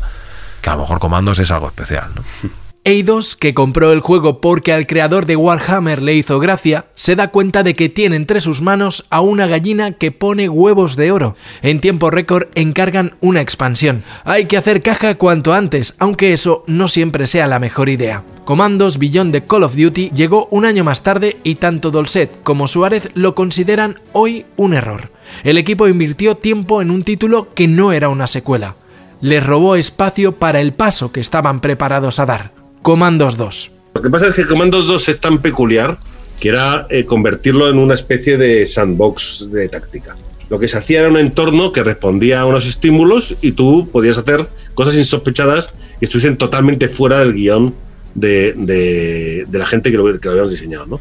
[0.61, 2.11] que a lo mejor Comandos es algo especial.
[2.15, 2.23] ¿no?
[2.87, 7.33] Eidos, que compró el juego porque al creador de Warhammer le hizo gracia, se da
[7.33, 11.35] cuenta de que tiene entre sus manos a una gallina que pone huevos de oro.
[11.63, 14.05] En tiempo récord encargan una expansión.
[14.23, 18.23] Hay que hacer caja cuanto antes, aunque eso no siempre sea la mejor idea.
[18.45, 22.69] Comandos Beyond de Call of Duty llegó un año más tarde y tanto Dolcet como
[22.69, 25.11] Suárez lo consideran hoy un error.
[25.43, 28.77] El equipo invirtió tiempo en un título que no era una secuela.
[29.21, 32.56] Les robó espacio para el paso que estaban preparados a dar.
[32.87, 33.71] Comandos 2.
[33.97, 35.99] Lo que pasa es que Comandos 2 es tan peculiar
[36.39, 40.15] que era eh, convertirlo en una especie de sandbox de táctica.
[40.51, 44.19] Lo que se hacía era un entorno que respondía a unos estímulos y tú podías
[44.19, 47.75] hacer cosas insospechadas que estuviesen totalmente fuera del guion
[48.15, 50.87] de, de, la gente que lo, que lo habíamos diseñado.
[50.87, 51.01] ¿no?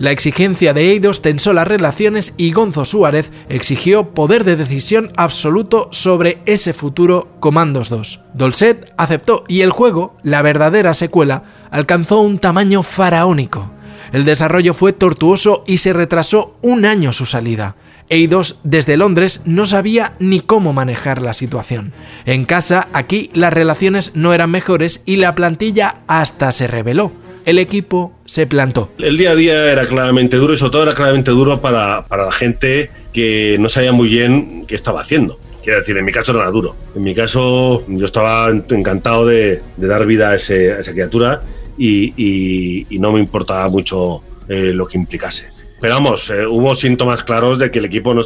[0.00, 5.90] La exigencia de Eidos tensó las relaciones y Gonzo Suárez exigió poder de decisión absoluto
[5.92, 8.20] sobre ese futuro Comandos 2.
[8.32, 13.70] Dolcet aceptó y el juego, la verdadera secuela, alcanzó un tamaño faraónico.
[14.10, 17.76] El desarrollo fue tortuoso y se retrasó un año su salida.
[18.08, 21.92] Eidos desde Londres no sabía ni cómo manejar la situación.
[22.24, 27.12] En casa, aquí, las relaciones no eran mejores y la plantilla hasta se rebeló
[27.44, 28.90] el equipo se plantó.
[28.98, 32.32] El día a día era claramente duro y sobre todo era claramente duro para, la
[32.32, 35.38] gente que no sabía muy bien qué estaba haciendo.
[35.62, 36.74] Quiero decir, en mi caso no era duro.
[36.94, 41.42] En mi caso yo estaba encantado de, dar vida a, esa criatura
[41.76, 45.48] y, no me importaba mucho eh, lo que implicase.
[45.80, 48.22] Pero vamos, eh, hubo síntomas claros de que el equipo no,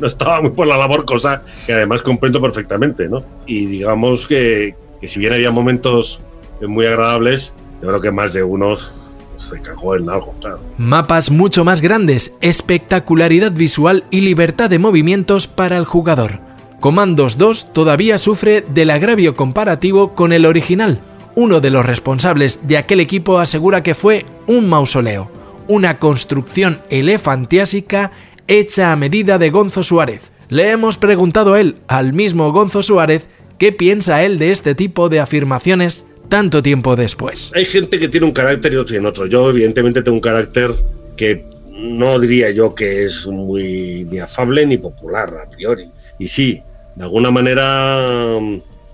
[0.00, 3.08] no, estaba muy por la labor, cosa que además comprendo perfectamente.
[3.08, 3.24] ¿no?
[3.46, 6.20] Y digamos que, que si bien había momentos
[6.60, 8.92] muy agradables, yo creo que más de unos
[9.38, 10.60] se cagó en algo, claro.
[10.76, 16.40] Mapas mucho más grandes, espectacularidad visual y libertad de movimientos para el jugador.
[16.78, 21.00] Comandos 2 todavía sufre del agravio comparativo con el original.
[21.34, 25.30] Uno de los responsables de aquel equipo asegura que fue un mausoleo,
[25.68, 28.12] una construcción elefantiásica
[28.46, 30.32] hecha a medida de Gonzo Suárez.
[30.48, 35.08] Le hemos preguntado a él, al mismo Gonzo Suárez, qué piensa él de este tipo
[35.08, 37.52] de afirmaciones tanto tiempo después.
[37.54, 39.26] Hay gente que tiene un carácter y otro tiene otro.
[39.26, 40.72] Yo evidentemente tengo un carácter
[41.16, 45.90] que no diría yo que es muy ni afable ni popular a priori.
[46.18, 46.62] Y sí,
[46.96, 48.38] de alguna manera,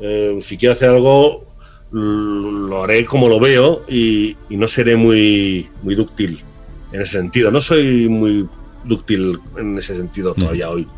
[0.01, 1.45] eh, si quiero hacer algo,
[1.93, 6.43] lo haré como lo veo y, no seré muy, muy dúctil
[6.93, 7.51] en ese sentido.
[7.51, 8.49] No soy muy
[8.85, 10.89] dúctil en ese sentido todavía hoy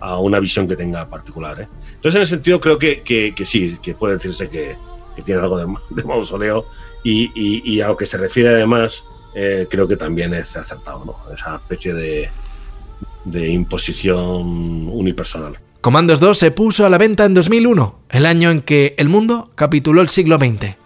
[0.00, 1.60] a una visión que tenga particular.
[1.62, 1.68] ¿eh?
[1.94, 4.76] Entonces, en ese sentido, creo que, que, que sí, que puede decirse que,
[5.14, 5.66] que tiene algo de,
[6.04, 6.66] mausoleo
[7.02, 11.34] Y, y, a lo que se refiere además, eh, creo que también es acertado, ¿no?
[11.34, 12.30] Esa especie de,
[13.24, 15.58] de imposición unipersonal.
[15.80, 19.50] Comandos 2 se puso a la venta en 2001, el año en que el mundo
[19.54, 20.76] capituló el siglo XX.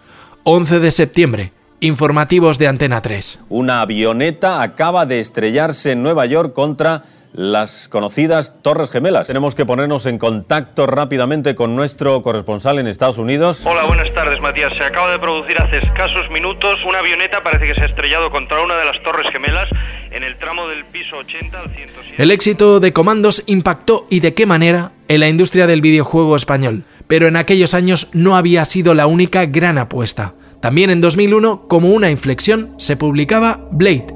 [0.43, 3.39] 11 de septiembre, informativos de Antena 3.
[3.49, 9.27] Una avioneta acaba de estrellarse en Nueva York contra las conocidas Torres Gemelas.
[9.27, 13.61] Tenemos que ponernos en contacto rápidamente con nuestro corresponsal en Estados Unidos.
[13.65, 14.71] Hola, buenas tardes, Matías.
[14.77, 18.61] Se acaba de producir hace escasos minutos una avioneta, parece que se ha estrellado contra
[18.61, 19.69] una de las Torres Gemelas
[20.11, 22.15] en el tramo del piso 80 al 107.
[22.21, 26.83] El éxito de Comandos impactó y de qué manera en la industria del videojuego español,
[27.07, 30.33] pero en aquellos años no había sido la única gran apuesta.
[30.61, 34.07] También en 2001, como una inflexión, se publicaba Blade.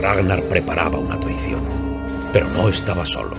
[0.00, 1.78] Ragnar preparaba una traición
[2.32, 3.36] pero no estaba solo.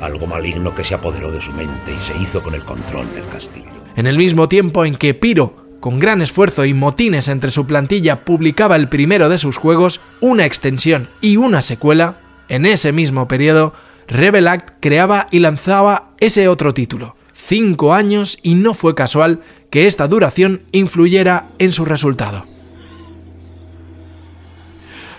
[0.00, 3.26] Algo maligno que se apoderó de su mente y se hizo con el control del
[3.26, 3.68] castillo.
[3.96, 8.24] En el mismo tiempo en que Piro, con gran esfuerzo y motines entre su plantilla,
[8.24, 12.18] publicaba el primero de sus juegos, una extensión y una secuela,
[12.48, 13.74] en ese mismo periodo,
[14.08, 17.16] Rebel Act creaba y lanzaba ese otro título.
[17.32, 19.40] Cinco años y no fue casual
[19.70, 22.46] que esta duración influyera en su resultado.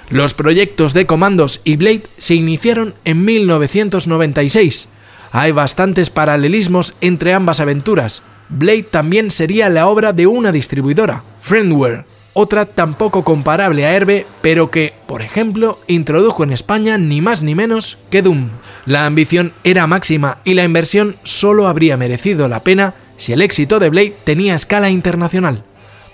[0.09, 4.89] Los proyectos de Comandos y Blade se iniciaron en 1996.
[5.31, 8.21] Hay bastantes paralelismos entre ambas aventuras.
[8.49, 14.69] Blade también sería la obra de una distribuidora, Friendware, otra tampoco comparable a Herbe, pero
[14.71, 18.49] que, por ejemplo, introdujo en España ni más ni menos que Doom.
[18.85, 23.79] La ambición era máxima y la inversión solo habría merecido la pena si el éxito
[23.79, 25.63] de Blade tenía escala internacional.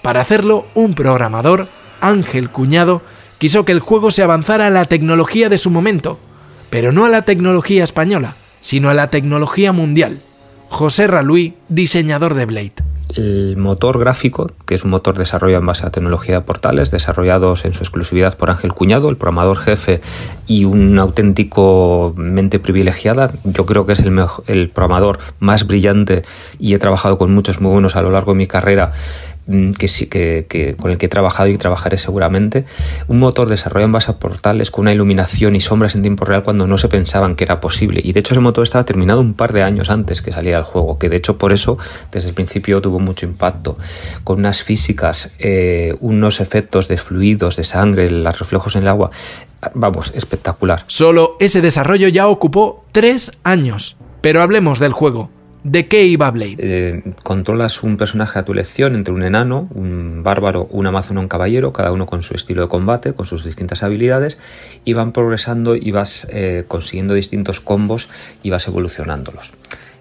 [0.01, 1.69] Para hacerlo, un programador,
[2.01, 3.01] Ángel Cuñado,
[3.37, 6.19] quiso que el juego se avanzara a la tecnología de su momento,
[6.69, 10.19] pero no a la tecnología española, sino a la tecnología mundial.
[10.67, 12.73] José Raluí, diseñador de Blade.
[13.15, 17.65] El motor gráfico, que es un motor desarrollado en base a tecnología de portales, desarrollados
[17.65, 20.01] en su exclusividad por Ángel Cuñado, el programador jefe
[20.45, 26.23] y un auténtico mente privilegiada, yo creo que es el, el programador más brillante
[26.59, 28.91] y he trabajado con muchos muy buenos a lo largo de mi carrera
[29.47, 32.65] Mm, que, que, con el que he trabajado y trabajaré seguramente.
[33.07, 36.43] Un motor desarrollado en base a portales con una iluminación y sombras en tiempo real
[36.43, 38.01] cuando no se pensaban que era posible.
[38.03, 40.65] Y de hecho ese motor estaba terminado un par de años antes que saliera el
[40.65, 41.77] juego, que de hecho por eso
[42.11, 43.77] desde el principio tuvo mucho impacto.
[44.25, 49.11] Con unas físicas, eh, unos efectos de fluidos, de sangre, los reflejos en el agua.
[49.73, 50.83] Vamos, espectacular.
[50.87, 53.95] Solo ese desarrollo ya ocupó tres años.
[54.19, 55.29] Pero hablemos del juego.
[55.69, 56.55] ¿De qué iba Blade?
[56.59, 61.19] Eh, controlas un personaje a tu elección entre un enano, un bárbaro, un amazon o
[61.19, 64.39] un caballero, cada uno con su estilo de combate, con sus distintas habilidades,
[64.85, 68.07] y van progresando y vas eh, consiguiendo distintos combos
[68.43, 69.51] y vas evolucionándolos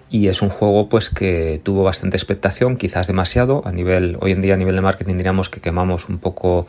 [0.09, 4.41] y es un juego pues que tuvo bastante expectación, quizás demasiado, a nivel, hoy en
[4.41, 6.67] día a nivel de marketing diríamos que quemamos un poco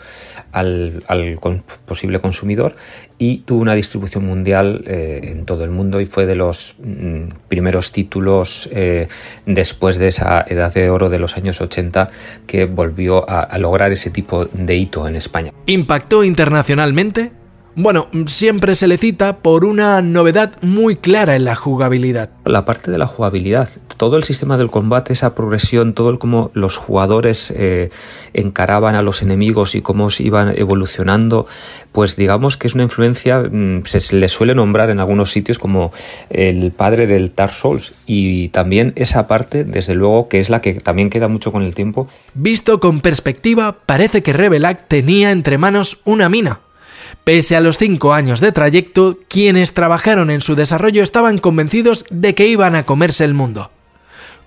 [0.52, 1.02] al,
[1.86, 2.76] posible consumidor
[3.18, 7.28] y tuvo una distribución mundial eh, en todo el mundo y fue de los mm,
[7.48, 9.08] primeros títulos eh,
[9.46, 12.10] después de esa edad de oro de los años 80
[12.46, 15.52] que volvió a lograr ese tipo de hito en España.
[15.66, 17.37] ¿Impactó internacionalmente?
[17.80, 22.28] Bueno, siempre se le cita por una novedad muy clara en la jugabilidad.
[22.44, 26.50] La parte de la jugabilidad, todo el sistema del combate, esa progresión, todo el cómo
[26.54, 27.90] los jugadores eh,
[28.34, 31.46] encaraban a los enemigos y cómo se iban evolucionando,
[31.92, 35.92] pues digamos que es una influencia, mm, se le suele nombrar en algunos sitios como
[36.30, 40.74] el padre del Dark Souls y también esa parte, desde luego, que es la que
[40.74, 42.08] también queda mucho con el tiempo.
[42.34, 46.58] Visto con perspectiva, parece que Revelac tenía entre manos una mina
[47.28, 52.34] Pese a los cinco años de trayecto, quienes trabajaron en su desarrollo estaban convencidos de
[52.34, 53.70] que iban a comerse el mundo.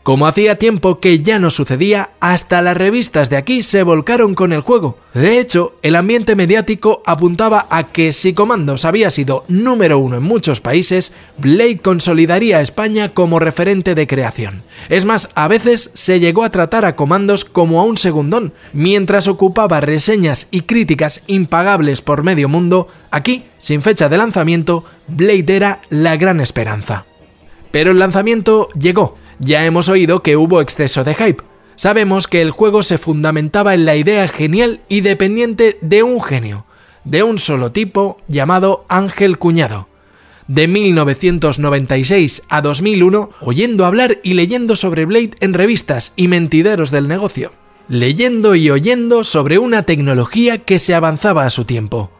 [0.04, 4.52] Como hacía tiempo que ya no sucedía, hasta las revistas de aquí se volcaron con
[4.52, 4.98] el juego.
[5.14, 10.24] De hecho, el ambiente mediático apuntaba a que si Comandos había sido número uno en
[10.24, 14.64] muchos países, Blade consolidaría a España como referente de creación.
[14.90, 18.54] Es más, a veces se llegó a tratar a Comandos como a un segundón.
[18.74, 25.56] Mientras ocupaba reseñas y críticas impagables por medio mundo, aquí, sin fecha de lanzamiento, Blade
[25.56, 27.06] era la gran esperanza.
[27.70, 31.44] Pero el lanzamiento llegó ya hemos oído que hubo exceso de hype.
[31.76, 36.66] Sabemos que el juego se fundamentaba en la idea genial y dependiente de un genio,
[37.04, 39.88] de un solo tipo llamado Ángel Cuñado.
[40.48, 47.08] De 1996 a 2001, oyendo hablar y leyendo sobre Blade en revistas y mentideros del
[47.08, 47.54] negocio.
[47.88, 52.12] Leyendo y oyendo sobre una tecnología que se avanzaba a su tiempo.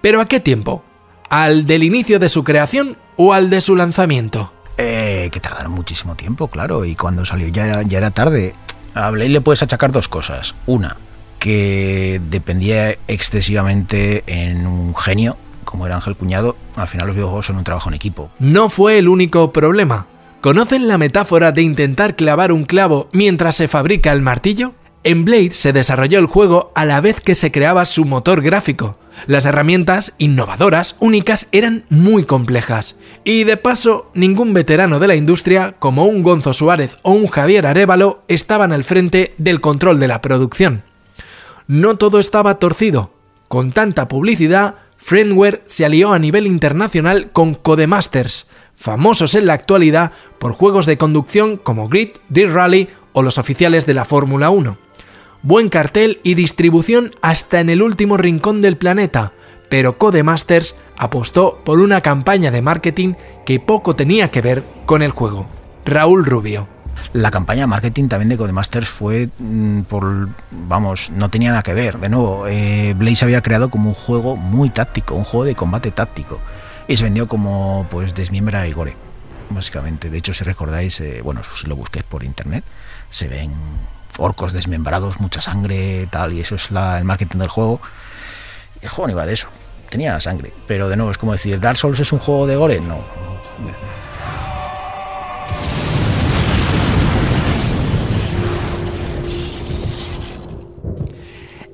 [0.00, 0.84] ¿Pero a qué tiempo?
[1.28, 4.52] ¿Al del inicio de su creación o al de su lanzamiento?
[4.78, 8.54] Eh, que tardaron muchísimo tiempo, claro, y cuando salió ya era, ya era tarde.
[8.94, 10.54] A Blade le puedes achacar dos cosas.
[10.66, 10.96] Una,
[11.38, 15.36] que dependía excesivamente en un genio
[15.68, 18.30] como era Ángel Cuñado, al final los videojuegos son un trabajo en equipo.
[18.38, 20.06] No fue el único problema.
[20.40, 24.72] ¿Conocen la metáfora de intentar clavar un clavo mientras se fabrica el martillo?
[25.04, 28.96] En Blade se desarrolló el juego a la vez que se creaba su motor gráfico.
[29.26, 32.96] Las herramientas, innovadoras, únicas, eran muy complejas.
[33.24, 37.66] Y de paso, ningún veterano de la industria, como un Gonzo Suárez o un Javier
[37.66, 40.82] Arevalo, estaban al frente del control de la producción.
[41.66, 43.12] No todo estaba torcido.
[43.48, 48.46] Con tanta publicidad, Friendware se alió a nivel internacional con Codemasters,
[48.76, 53.86] famosos en la actualidad por juegos de conducción como Grid, Dirt Rally o los oficiales
[53.86, 54.87] de la Fórmula 1.
[55.42, 59.32] Buen cartel y distribución hasta en el último rincón del planeta,
[59.68, 63.14] pero Codemasters apostó por una campaña de marketing
[63.46, 65.48] que poco tenía que ver con el juego.
[65.84, 66.66] Raúl Rubio.
[67.12, 71.72] La campaña de marketing también de Codemasters fue mm, por, vamos, no tenía nada que
[71.72, 71.98] ver.
[71.98, 75.92] De nuevo, eh, Blaze había creado como un juego muy táctico, un juego de combate
[75.92, 76.40] táctico.
[76.88, 78.96] Y se vendió como, pues, desmiembra y gore,
[79.50, 80.10] básicamente.
[80.10, 82.64] De hecho, si recordáis, eh, bueno, si lo busquéis por internet,
[83.10, 83.52] se ven
[84.18, 87.80] orcos desmembrados, mucha sangre, tal, y eso es el marketing del juego.
[88.82, 89.48] El juego no iba de eso,
[89.88, 90.52] tenía sangre.
[90.66, 92.80] Pero de nuevo, es como decir, ¿Dark Souls es un juego de gore?
[92.80, 92.98] No.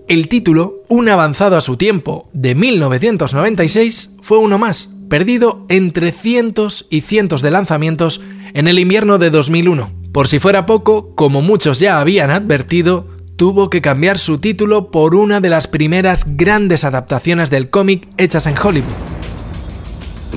[0.06, 6.86] El título, un avanzado a su tiempo, de 1996, fue uno más, perdido entre cientos
[6.90, 8.20] y cientos de lanzamientos
[8.52, 10.03] en el invierno de 2001.
[10.14, 15.16] Por si fuera poco, como muchos ya habían advertido, tuvo que cambiar su título por
[15.16, 18.94] una de las primeras grandes adaptaciones del cómic hechas en Hollywood.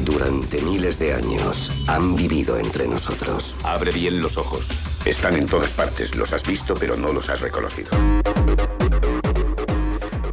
[0.03, 3.53] Durante miles de años han vivido entre nosotros.
[3.63, 4.67] Abre bien los ojos.
[5.05, 7.91] Están en todas partes, los has visto pero no los has reconocido.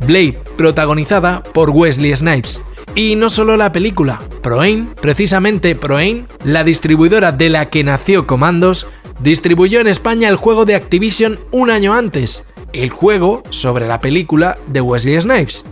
[0.07, 2.63] Blade, protagonizada por Wesley Snipes.
[2.95, 8.87] Y no solo la película, Proain, precisamente Proain, la distribuidora de la que nació Comandos,
[9.21, 14.59] distribuyó en España el juego de Activision un año antes, el juego sobre la película
[14.67, 15.65] de Wesley Snipes.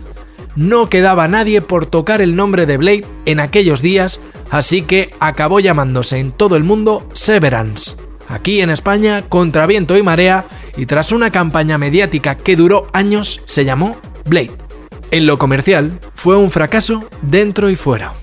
[0.55, 4.19] No quedaba nadie por tocar el nombre de Blade en aquellos días,
[4.51, 7.95] así que acabó llamándose en todo el mundo Severance.
[8.27, 10.45] Aquí en España, contra viento y marea,
[10.77, 14.51] y tras una campaña mediática que duró años, se llamó Blade.
[15.11, 18.13] En lo comercial, fue un fracaso dentro y fuera.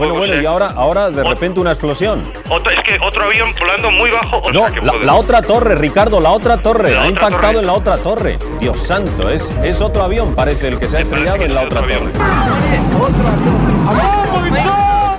[0.00, 2.22] Bueno, bueno, y ahora, ahora de repente una explosión.
[2.22, 4.40] es que otro avión volando muy bajo.
[4.50, 4.66] no,
[5.04, 6.96] la, otra torre, Ricardo, la otra torre.
[6.96, 8.38] ha impactado en la otra torre.
[8.58, 11.82] Dios santo, es, es otro avión, parece el que se ha estrellado en la otra
[11.82, 12.10] torre.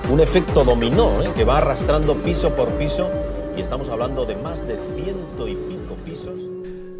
[0.09, 1.29] Un efecto dominó ¿eh?
[1.35, 3.07] que va arrastrando piso por piso
[3.55, 6.39] y estamos hablando de más de ciento y pico pisos.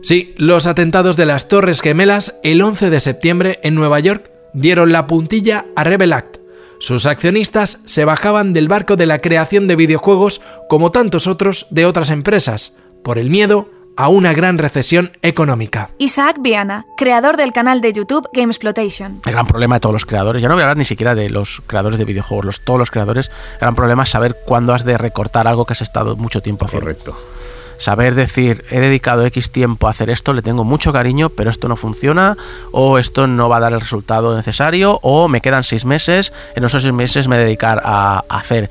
[0.04, 4.92] Sí, los atentados de las Torres Gemelas el 11 de septiembre en Nueva York dieron
[4.92, 6.41] la puntilla a Rebel Act.
[6.82, 11.86] Sus accionistas se bajaban del barco de la creación de videojuegos como tantos otros de
[11.86, 15.92] otras empresas, por el miedo a una gran recesión económica.
[16.00, 19.22] Isaac Viana, creador del canal de YouTube Gamesploitation.
[19.28, 21.30] El gran problema de todos los creadores, ya no voy a hablar ni siquiera de
[21.30, 24.84] los creadores de videojuegos, los, todos los creadores, el gran problema es saber cuándo has
[24.84, 26.88] de recortar algo que has estado mucho tiempo haciendo.
[26.88, 27.16] Correcto
[27.82, 31.68] saber decir, he dedicado X tiempo a hacer esto, le tengo mucho cariño, pero esto
[31.68, 32.38] no funciona,
[32.72, 36.64] o esto no va a dar el resultado necesario, o me quedan seis meses, en
[36.64, 38.70] esos seis meses me dedicar a hacer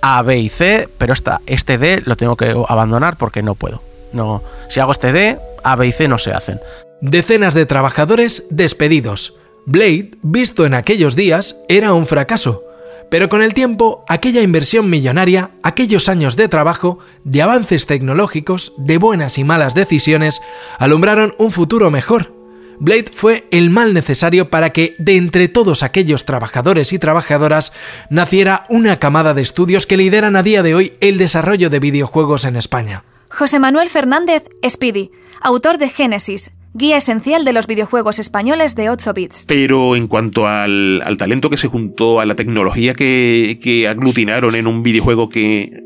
[0.00, 3.80] A, B y C, pero esta, este D lo tengo que abandonar porque no puedo.
[4.12, 6.58] No, si hago este D, A, B y C no se hacen.
[7.00, 9.34] Decenas de trabajadores despedidos.
[9.66, 12.64] Blade, visto en aquellos días, era un fracaso.
[13.10, 18.98] Pero con el tiempo, aquella inversión millonaria, aquellos años de trabajo, de avances tecnológicos, de
[18.98, 20.40] buenas y malas decisiones,
[20.78, 22.34] alumbraron un futuro mejor.
[22.80, 27.72] Blade fue el mal necesario para que, de entre todos aquellos trabajadores y trabajadoras,
[28.08, 32.44] naciera una camada de estudios que lideran a día de hoy el desarrollo de videojuegos
[32.44, 33.04] en España.
[33.30, 39.12] José Manuel Fernández Speedy, autor de Génesis, guía esencial de los videojuegos españoles de 8
[39.12, 39.44] bits.
[39.48, 44.82] Pero en cuanto al, talento que se juntó, a la tecnología que, aglutinaron en un
[44.82, 45.82] videojuego que,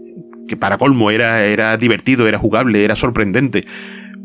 [0.60, 3.66] para colmo era, era divertido, era jugable, era sorprendente,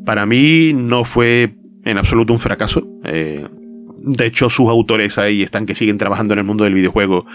[0.06, 1.56] para mí no fue
[1.86, 2.86] en absoluto un fracaso.
[3.06, 3.48] Eh,
[4.00, 7.26] de hecho, sus autores ahí están que siguen trabajando en el mundo del videojuego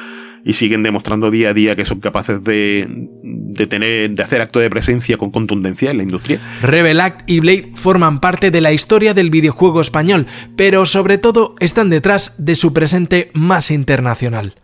[0.45, 4.59] y siguen demostrando día a día que son capaces de, de tener, de hacer acto
[4.59, 6.41] de presencia con contundencia en la industria.
[6.63, 10.27] Rebel Act y Blade forman parte de la historia del videojuego español,
[10.57, 14.55] pero sobre todo están detrás de su presente más internacional.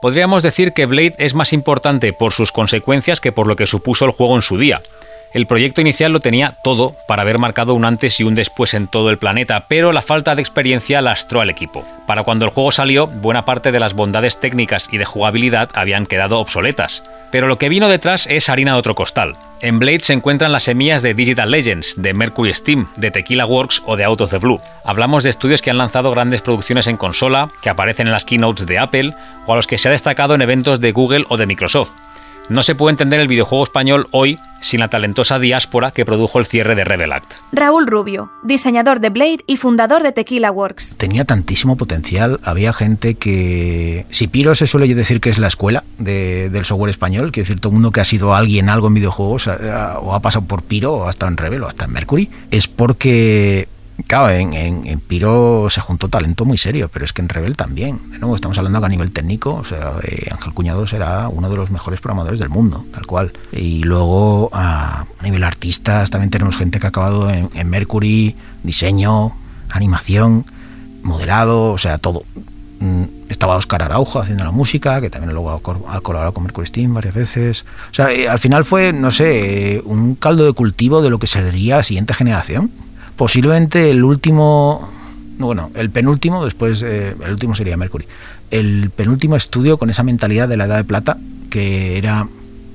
[0.00, 4.04] Podríamos decir que Blade es más importante por sus consecuencias que por lo que supuso
[4.04, 4.82] el juego en su día.
[5.34, 8.86] El proyecto inicial lo tenía todo para haber marcado un antes y un después en
[8.86, 11.84] todo el planeta, pero la falta de experiencia lastró al equipo.
[12.06, 16.06] Para cuando el juego salió, buena parte de las bondades técnicas y de jugabilidad habían
[16.06, 17.02] quedado obsoletas.
[17.32, 19.34] Pero lo que vino detrás es harina de otro costal.
[19.60, 23.82] En Blade se encuentran las semillas de Digital Legends, de Mercury Steam, de Tequila Works
[23.86, 24.60] o de Out of the Blue.
[24.84, 28.66] Hablamos de estudios que han lanzado grandes producciones en consola, que aparecen en las keynotes
[28.66, 29.10] de Apple
[29.46, 31.90] o a los que se ha destacado en eventos de Google o de Microsoft.
[32.48, 36.46] No se puede entender el videojuego español hoy sin la talentosa diáspora que produjo el
[36.46, 37.34] cierre de Rebel Act.
[37.52, 40.96] Raúl Rubio, diseñador de Blade y fundador de Tequila Works.
[40.96, 44.06] Tenía tantísimo potencial, había gente que...
[44.10, 47.70] Si Piro se suele decir que es la escuela del software español, quiere decir todo
[47.70, 51.06] el mundo que ha sido alguien algo en videojuegos o ha pasado por Piro o
[51.08, 53.68] ha estado en Rebel o hasta en Mercury, es porque
[54.08, 58.10] Claro, en, Piro se juntó talento muy serio, pero es que en Rebel también.
[58.10, 61.48] De nuevo, estamos hablando que a nivel técnico, o sea, eh, Ángel Cuñado será uno
[61.48, 63.32] de los mejores programadores del mundo, tal cual.
[63.52, 69.36] Y luego, a nivel artistas, también tenemos gente que ha acabado en, Mercury, diseño,
[69.70, 70.44] animación,
[71.02, 72.24] modelado, o sea, todo.
[72.80, 76.94] Mm, estaba Oscar Araujo haciendo la música, que también luego ha colaborado con Mercury Steam
[76.94, 77.64] varias veces.
[77.92, 81.28] O sea, eh, al final fue, no sé, un caldo de cultivo de lo que
[81.28, 82.72] sería la siguiente generación
[83.16, 84.90] Posiblemente el último,
[85.38, 88.06] bueno, el penúltimo, después, el último sería Mercury,
[88.50, 91.18] el penúltimo estudio con esa mentalidad de la Edad de Plata,
[91.50, 92.28] que era,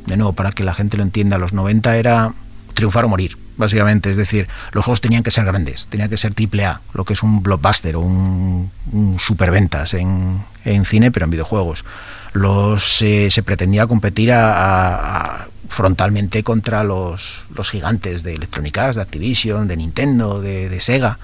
[0.07, 2.33] de nuevo, para que la gente lo entienda, los 90 era
[2.73, 4.09] triunfar o morir, básicamente.
[4.09, 7.13] Es decir, los juegos tenían que ser grandes, tenían que ser triple A, lo que
[7.13, 8.71] es un blockbuster o un,
[9.19, 11.83] superventas en, en, cine, pero en videojuegos.
[12.33, 14.31] Los, eh, se pretendía competir
[15.69, 21.19] frontalmente contra los, los gigantes de Electronic Arts, de Activision, de Nintendo, de, Sega.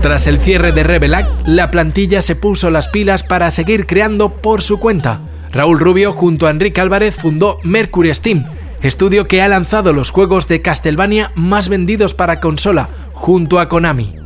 [0.00, 4.62] Tras el cierre de Revelac, la plantilla se puso las pilas para seguir creando por
[4.62, 5.20] su cuenta.
[5.50, 8.44] Raúl Rubio junto a Enrique Álvarez fundó Mercury Steam,
[8.80, 14.17] estudio que ha lanzado los juegos de Castlevania más vendidos para consola, junto a Konami.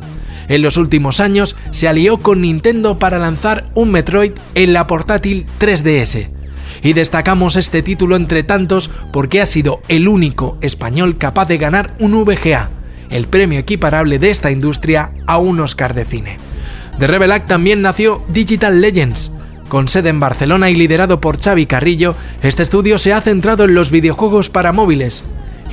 [0.47, 5.45] En los últimos años se alió con Nintendo para lanzar un Metroid en la portátil
[5.59, 6.29] 3DS.
[6.81, 11.95] Y destacamos este título entre tantos porque ha sido el único español capaz de ganar
[11.99, 12.71] un VGA,
[13.09, 16.37] el premio equiparable de esta industria a un Oscar de cine.
[16.97, 19.31] De Revelac también nació Digital Legends.
[19.69, 23.73] Con sede en Barcelona y liderado por Xavi Carrillo, este estudio se ha centrado en
[23.73, 25.23] los videojuegos para móviles,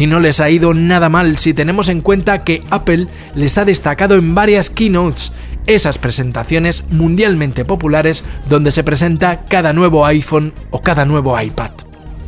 [0.00, 3.66] y no les ha ido nada mal si tenemos en cuenta que Apple les ha
[3.66, 5.30] destacado en varias keynotes,
[5.66, 11.72] esas presentaciones mundialmente populares donde se presenta cada nuevo iPhone o cada nuevo iPad.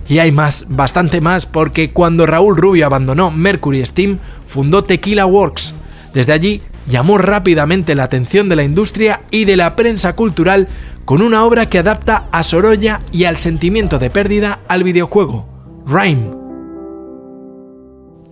[0.07, 5.75] Y hay más, bastante más, porque cuando Raúl Rubio abandonó Mercury Steam, fundó Tequila Works.
[6.12, 10.68] Desde allí llamó rápidamente la atención de la industria y de la prensa cultural
[11.07, 15.49] con una obra que adapta a Sorolla y al sentimiento de pérdida al videojuego,
[15.87, 16.41] Rhyme.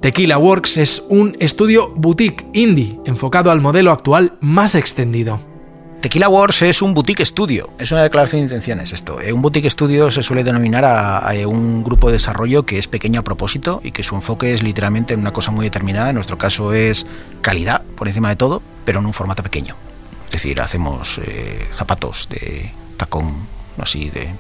[0.01, 5.41] Tequila Works es un estudio boutique indie enfocado al modelo actual más extendido.
[6.01, 9.21] Tequila Works es un boutique estudio, es una declaración de intenciones esto.
[9.21, 13.21] Eh, un boutique estudio se suele denominar a, un grupo de desarrollo que es pequeño
[13.21, 16.09] a propósito y que su enfoque es literalmente en una cosa muy determinada.
[16.09, 17.05] En nuestro caso es
[17.43, 19.77] calidad por encima de todo, pero en un formato pequeño.
[20.29, 23.35] Es decir, hacemos eh, zapatos de tacón,
[23.77, 24.31] así de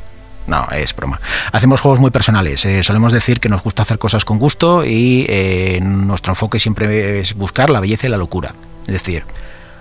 [0.50, 1.20] no, es broma.
[1.52, 2.64] Hacemos juegos muy personales.
[2.66, 7.20] Eh, solemos decir que nos gusta hacer cosas con gusto y eh, nuestro enfoque siempre
[7.20, 8.52] es buscar la belleza y la locura.
[8.86, 9.24] Es decir,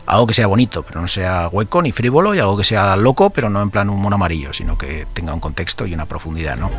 [0.05, 3.31] algo que sea bonito, pero no sea hueco ni frívolo, y algo que sea loco,
[3.31, 6.55] pero no en plan un mono amarillo, sino que tenga un contexto y una profundidad,
[6.55, 6.69] ¿no?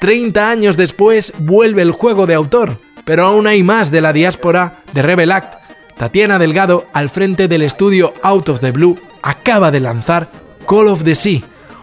[0.00, 4.78] 30 años después vuelve el juego de autor, pero aún hay más de la diáspora
[4.92, 5.60] de Rebel Act.
[5.96, 10.28] Tatiana Delgado, al frente del estudio Out of the Blue, acaba de lanzar
[10.68, 11.40] Call of the Sea,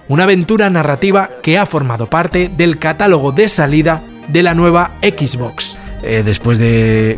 [0.08, 5.78] una aventura narrativa que ha formado parte del catálogo de salida de la nueva Xbox.
[6.04, 7.18] Eh, después, de,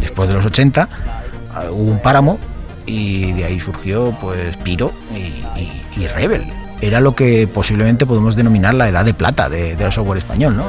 [0.00, 2.38] después de los 80 uh, hubo un páramo
[2.86, 6.44] y de ahí surgió pues Piro y, Rebel.
[6.80, 10.64] Era lo que posiblemente podemos denominar la edad de plata de, del software español, ¿no?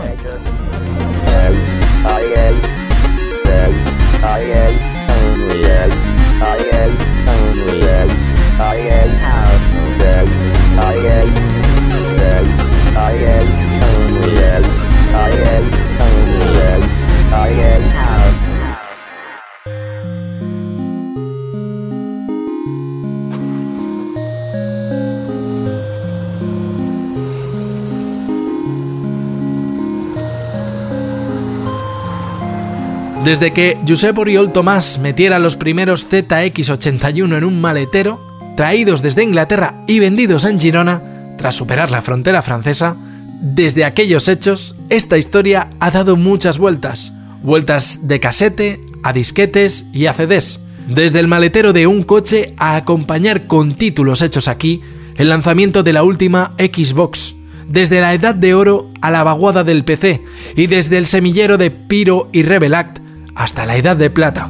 [33.27, 38.26] Desde que Josep Oriol Tomás metiera los primeros ZX81 en un maletero,
[38.57, 41.01] traídos desde Inglaterra y vendidos en Girona,
[41.37, 42.97] tras superar la frontera francesa,
[43.39, 47.13] desde aquellos hechos, esta historia ha dado muchas vueltas.
[47.43, 50.59] Vueltas de casete, a disquetes y a CDs.
[50.87, 54.81] Desde el maletero de un coche a acompañar con títulos hechos aquí
[55.17, 57.35] el lanzamiento de la última Xbox.
[57.67, 60.23] Desde la edad de oro a la vaguada del PC
[60.55, 62.99] y desde el semillero de Pyro y Rebelact
[63.35, 64.49] hasta la edad de plata.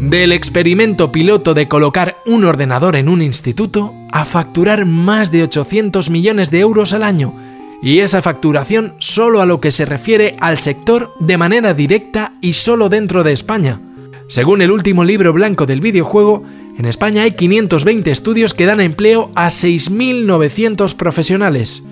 [0.00, 6.08] Del experimento piloto de colocar un ordenador en un instituto a facturar más de 800
[6.08, 7.34] millones de euros al año,
[7.82, 12.52] y esa facturación solo a lo que se refiere al sector de manera directa y
[12.52, 13.80] solo dentro de España.
[14.28, 16.44] Según el último libro blanco del videojuego,
[16.78, 21.82] en España hay 520 estudios que dan empleo a 6.900 profesionales.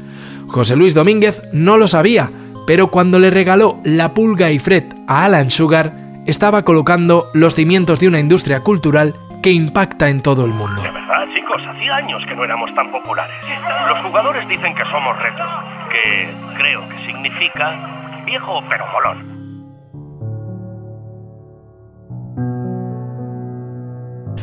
[0.46, 2.30] José Luis Domínguez no lo sabía,
[2.68, 8.00] pero cuando le regaló La Pulga y Fred a Alan Sugar, estaba colocando los cimientos
[8.00, 10.82] de una industria cultural que impacta en todo el mundo.
[10.82, 13.36] De verdad, chicos, hacía años que no éramos tan populares.
[13.88, 15.46] Los jugadores dicen que somos retro,
[15.90, 19.36] que creo que significa viejo pero molón.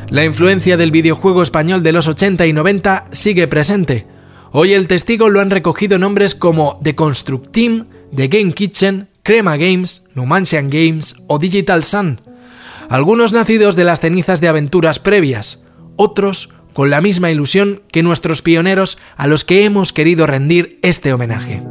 [0.09, 4.07] La influencia del videojuego español de los 80 y 90 sigue presente.
[4.51, 9.55] Hoy el testigo lo han recogido nombres como The Construct Team, The Game Kitchen, Crema
[9.55, 12.19] Games, Numantian Games o Digital Sun.
[12.89, 15.63] Algunos nacidos de las cenizas de aventuras previas,
[15.95, 21.13] otros con la misma ilusión que nuestros pioneros a los que hemos querido rendir este
[21.13, 21.63] homenaje.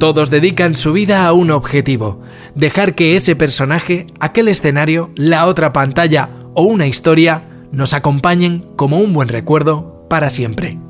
[0.00, 2.22] Todos dedican su vida a un objetivo,
[2.56, 8.98] dejar que ese personaje, aquel escenario, la otra pantalla o una historia nos acompañen como
[8.98, 10.80] un buen recuerdo para siempre.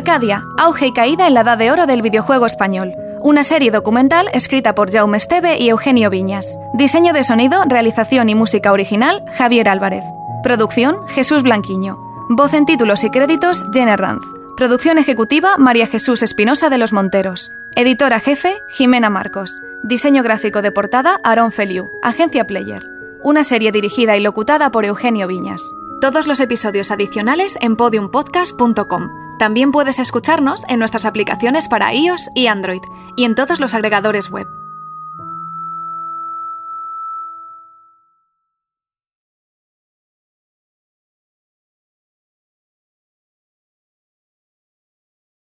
[0.00, 2.94] Arcadia, auge y caída en la edad de oro del videojuego español.
[3.20, 6.58] Una serie documental escrita por Jaume Esteve y Eugenio Viñas.
[6.72, 10.02] Diseño de sonido, realización y música original, Javier Álvarez.
[10.42, 11.98] Producción, Jesús Blanquiño.
[12.30, 14.22] Voz en títulos y créditos, Jenna Ranz.
[14.56, 17.52] Producción ejecutiva, María Jesús Espinosa de los Monteros.
[17.76, 19.60] Editora jefe, Jimena Marcos.
[19.82, 21.90] Diseño gráfico de portada, Aaron Feliu.
[22.02, 22.88] Agencia Player.
[23.22, 25.62] Una serie dirigida y locutada por Eugenio Viñas.
[26.00, 29.29] Todos los episodios adicionales en podiumpodcast.com.
[29.40, 32.82] También puedes escucharnos en nuestras aplicaciones para iOS y Android
[33.16, 34.59] y en todos los agregadores web.